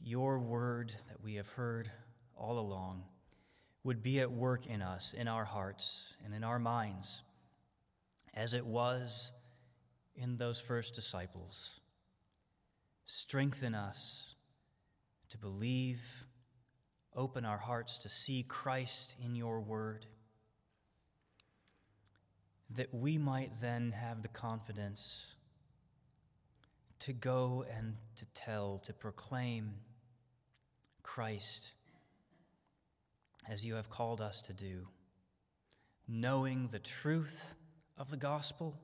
your 0.00 0.38
word 0.38 0.92
that 1.08 1.20
we 1.24 1.34
have 1.34 1.48
heard 1.48 1.90
all 2.36 2.60
along 2.60 3.02
would 3.84 4.02
be 4.02 4.18
at 4.20 4.32
work 4.32 4.66
in 4.66 4.80
us, 4.82 5.12
in 5.12 5.28
our 5.28 5.44
hearts, 5.44 6.16
and 6.24 6.34
in 6.34 6.42
our 6.42 6.58
minds, 6.58 7.22
as 8.32 8.54
it 8.54 8.66
was 8.66 9.32
in 10.16 10.38
those 10.38 10.58
first 10.58 10.94
disciples. 10.94 11.80
Strengthen 13.04 13.74
us 13.74 14.34
to 15.28 15.38
believe, 15.38 16.26
open 17.14 17.44
our 17.44 17.58
hearts 17.58 17.98
to 17.98 18.08
see 18.08 18.42
Christ 18.42 19.16
in 19.22 19.36
your 19.36 19.60
word, 19.60 20.06
that 22.70 22.92
we 22.94 23.18
might 23.18 23.60
then 23.60 23.92
have 23.92 24.22
the 24.22 24.28
confidence 24.28 25.36
to 27.00 27.12
go 27.12 27.66
and 27.76 27.96
to 28.16 28.24
tell, 28.32 28.80
to 28.84 28.94
proclaim 28.94 29.74
Christ 31.02 31.72
as 33.48 33.64
you 33.64 33.74
have 33.74 33.90
called 33.90 34.20
us 34.20 34.40
to 34.42 34.52
do, 34.52 34.88
knowing 36.08 36.68
the 36.68 36.78
truth 36.78 37.54
of 37.96 38.10
the 38.10 38.16
gospel 38.16 38.78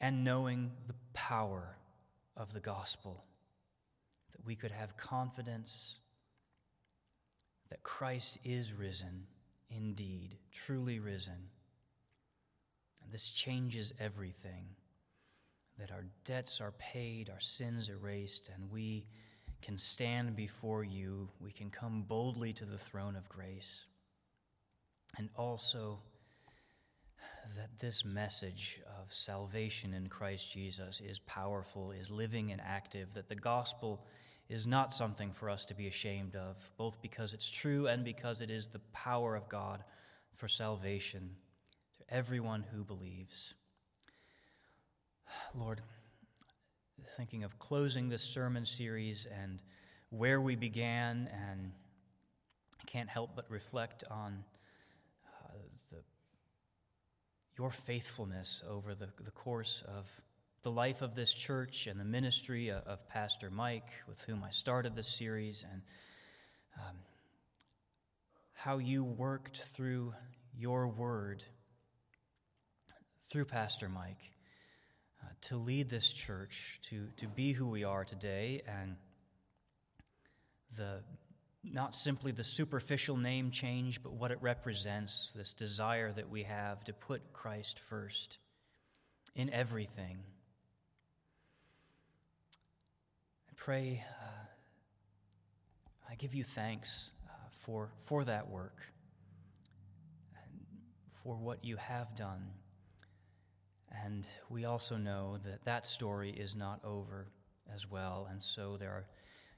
and 0.00 0.24
knowing 0.24 0.70
the 0.86 0.94
power 1.12 1.76
of 2.36 2.52
the 2.52 2.60
gospel, 2.60 3.24
that 4.32 4.44
we 4.44 4.54
could 4.54 4.70
have 4.72 4.96
confidence 4.96 6.00
that 7.70 7.82
Christ 7.82 8.38
is 8.44 8.72
risen, 8.72 9.26
indeed, 9.70 10.36
truly 10.52 11.00
risen. 11.00 11.50
And 13.02 13.12
this 13.12 13.30
changes 13.30 13.92
everything. 13.98 14.66
That 15.78 15.90
our 15.90 16.04
debts 16.24 16.60
are 16.60 16.72
paid, 16.72 17.28
our 17.28 17.40
sins 17.40 17.90
erased, 17.90 18.50
and 18.54 18.70
we 18.70 19.06
can 19.62 19.78
stand 19.78 20.36
before 20.36 20.84
you. 20.84 21.28
We 21.40 21.52
can 21.52 21.70
come 21.70 22.02
boldly 22.02 22.52
to 22.54 22.64
the 22.64 22.78
throne 22.78 23.16
of 23.16 23.28
grace. 23.28 23.86
And 25.18 25.28
also, 25.36 26.00
that 27.56 27.78
this 27.78 28.04
message 28.04 28.80
of 29.00 29.12
salvation 29.12 29.94
in 29.94 30.08
Christ 30.08 30.52
Jesus 30.52 31.00
is 31.00 31.18
powerful, 31.20 31.92
is 31.92 32.10
living 32.10 32.52
and 32.52 32.60
active, 32.60 33.14
that 33.14 33.28
the 33.28 33.34
gospel 33.34 34.04
is 34.48 34.66
not 34.66 34.92
something 34.92 35.32
for 35.32 35.50
us 35.50 35.64
to 35.66 35.74
be 35.74 35.86
ashamed 35.86 36.36
of, 36.36 36.56
both 36.76 37.00
because 37.02 37.34
it's 37.34 37.50
true 37.50 37.86
and 37.86 38.04
because 38.04 38.40
it 38.40 38.50
is 38.50 38.68
the 38.68 38.80
power 38.92 39.34
of 39.34 39.48
God 39.48 39.82
for 40.32 40.48
salvation 40.48 41.30
to 41.98 42.14
everyone 42.14 42.64
who 42.72 42.84
believes. 42.84 43.54
Lord, 45.54 45.80
thinking 47.16 47.44
of 47.44 47.58
closing 47.58 48.08
this 48.08 48.22
sermon 48.22 48.64
series 48.64 49.26
and 49.26 49.60
where 50.10 50.40
we 50.40 50.56
began, 50.56 51.28
and 51.32 51.72
I 52.80 52.84
can't 52.86 53.08
help 53.08 53.36
but 53.36 53.50
reflect 53.50 54.04
on 54.10 54.44
uh, 55.26 55.52
the, 55.90 55.98
your 57.58 57.70
faithfulness 57.70 58.62
over 58.68 58.94
the, 58.94 59.08
the 59.22 59.30
course 59.30 59.82
of 59.86 60.10
the 60.62 60.70
life 60.70 61.02
of 61.02 61.14
this 61.14 61.32
church 61.32 61.86
and 61.86 62.00
the 62.00 62.04
ministry 62.04 62.68
of, 62.68 62.82
of 62.86 63.08
Pastor 63.08 63.50
Mike, 63.50 63.90
with 64.08 64.22
whom 64.24 64.42
I 64.42 64.50
started 64.50 64.94
this 64.96 65.16
series, 65.16 65.64
and 65.70 65.82
um, 66.78 66.96
how 68.52 68.78
you 68.78 69.04
worked 69.04 69.58
through 69.58 70.12
your 70.58 70.88
word 70.88 71.44
through 73.28 73.44
Pastor 73.44 73.88
Mike 73.88 74.35
to 75.46 75.56
lead 75.56 75.88
this 75.88 76.12
church, 76.12 76.80
to, 76.82 77.08
to 77.16 77.26
be 77.28 77.52
who 77.52 77.68
we 77.68 77.84
are 77.84 78.04
today, 78.04 78.62
and 78.66 78.96
the 80.76 81.02
not 81.62 81.94
simply 81.94 82.32
the 82.32 82.44
superficial 82.44 83.16
name 83.16 83.50
change, 83.50 84.02
but 84.02 84.12
what 84.12 84.30
it 84.30 84.38
represents 84.40 85.32
this 85.34 85.52
desire 85.52 86.12
that 86.12 86.30
we 86.30 86.44
have 86.44 86.84
to 86.84 86.92
put 86.92 87.32
Christ 87.32 87.78
first 87.78 88.38
in 89.34 89.50
everything. 89.50 90.18
I 93.48 93.52
pray, 93.56 94.04
uh, 94.22 94.46
I 96.10 96.14
give 96.14 96.34
you 96.34 96.44
thanks 96.44 97.10
uh, 97.28 97.32
for, 97.60 97.90
for 98.04 98.24
that 98.24 98.48
work 98.48 98.78
and 100.36 100.60
for 101.24 101.36
what 101.36 101.64
you 101.64 101.76
have 101.76 102.14
done 102.14 102.50
And 104.04 104.26
we 104.50 104.64
also 104.64 104.96
know 104.96 105.38
that 105.44 105.64
that 105.64 105.86
story 105.86 106.30
is 106.30 106.54
not 106.56 106.84
over 106.84 107.28
as 107.74 107.90
well. 107.90 108.28
And 108.30 108.42
so 108.42 108.76
there 108.76 108.90
are, 108.90 109.06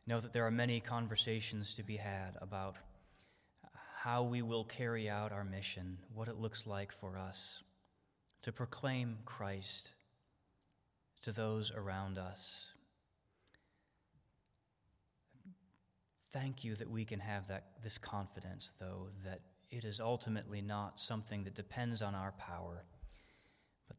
know 0.07 0.21
that 0.21 0.33
there 0.33 0.47
are 0.47 0.51
many 0.51 0.81
conversations 0.81 1.75
to 1.75 1.83
be 1.83 1.97
had 1.97 2.37
about 2.41 2.77
how 4.03 4.23
we 4.23 4.43
will 4.43 4.65
carry 4.65 5.09
out 5.09 5.33
our 5.33 5.45
mission, 5.45 5.99
what 6.15 6.29
it 6.29 6.37
looks 6.37 6.67
like 6.67 6.93
for 6.93 7.19
us 7.19 7.63
to 8.43 8.53
proclaim 8.53 9.19
Christ 9.25 9.93
to 11.23 11.33
those 11.33 11.73
around 11.73 12.17
us. 12.17 12.73
Thank 16.31 16.63
you 16.63 16.77
that 16.77 16.91
we 16.91 17.05
can 17.05 17.21
have 17.21 17.49
that, 17.49 17.65
this 17.83 17.99
confidence, 17.99 18.71
though, 18.79 19.09
that 19.25 19.41
it 19.71 19.85
is 19.85 20.01
ultimately 20.01 20.63
not 20.63 21.01
something 21.01 21.45
that 21.45 21.55
depends 21.55 22.03
on 22.03 22.15
our 22.15 22.33
power, 22.33 22.85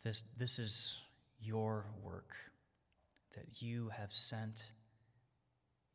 this, 0.03 0.23
this 0.37 0.59
is 0.59 1.01
your 1.41 1.85
work, 2.03 2.35
that 3.35 3.61
you 3.61 3.89
have 3.89 4.11
sent 4.11 4.71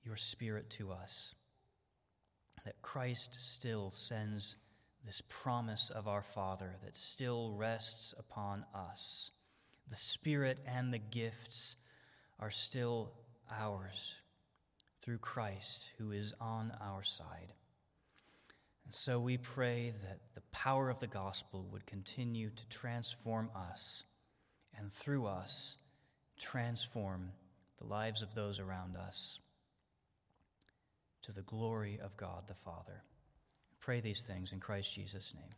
your 0.04 0.16
Spirit 0.16 0.70
to 0.70 0.92
us 0.92 1.34
that 2.64 2.80
Christ 2.82 3.34
still 3.34 3.90
sends 3.90 4.56
this 5.04 5.22
promise 5.28 5.90
of 5.90 6.08
our 6.08 6.22
Father 6.22 6.76
that 6.82 6.96
still 6.96 7.52
rests 7.52 8.14
upon 8.18 8.64
us. 8.74 9.30
The 9.88 9.96
Spirit 9.96 10.58
and 10.66 10.92
the 10.92 10.98
gifts 10.98 11.76
are 12.40 12.50
still 12.50 13.12
ours 13.52 14.16
through 15.02 15.18
Christ 15.18 15.92
who 15.98 16.12
is 16.12 16.34
on 16.40 16.72
our 16.80 17.02
side. 17.02 17.52
And 18.84 18.94
so 18.94 19.18
we 19.18 19.38
pray 19.38 19.92
that 20.02 20.20
the 20.34 20.42
power 20.52 20.90
of 20.90 21.00
the 21.00 21.06
gospel 21.06 21.66
would 21.72 21.86
continue 21.86 22.50
to 22.50 22.68
transform 22.68 23.50
us 23.54 24.04
and 24.76 24.92
through 24.92 25.26
us 25.26 25.78
transform 26.38 27.32
the 27.78 27.86
lives 27.86 28.22
of 28.22 28.34
those 28.34 28.60
around 28.60 28.96
us 28.96 29.38
to 31.22 31.32
the 31.32 31.42
glory 31.42 31.98
of 32.02 32.16
God 32.16 32.44
the 32.48 32.54
Father. 32.54 33.02
Pray 33.80 34.00
these 34.00 34.24
things 34.26 34.52
in 34.52 34.60
Christ 34.60 34.94
Jesus' 34.94 35.34
name. 35.34 35.50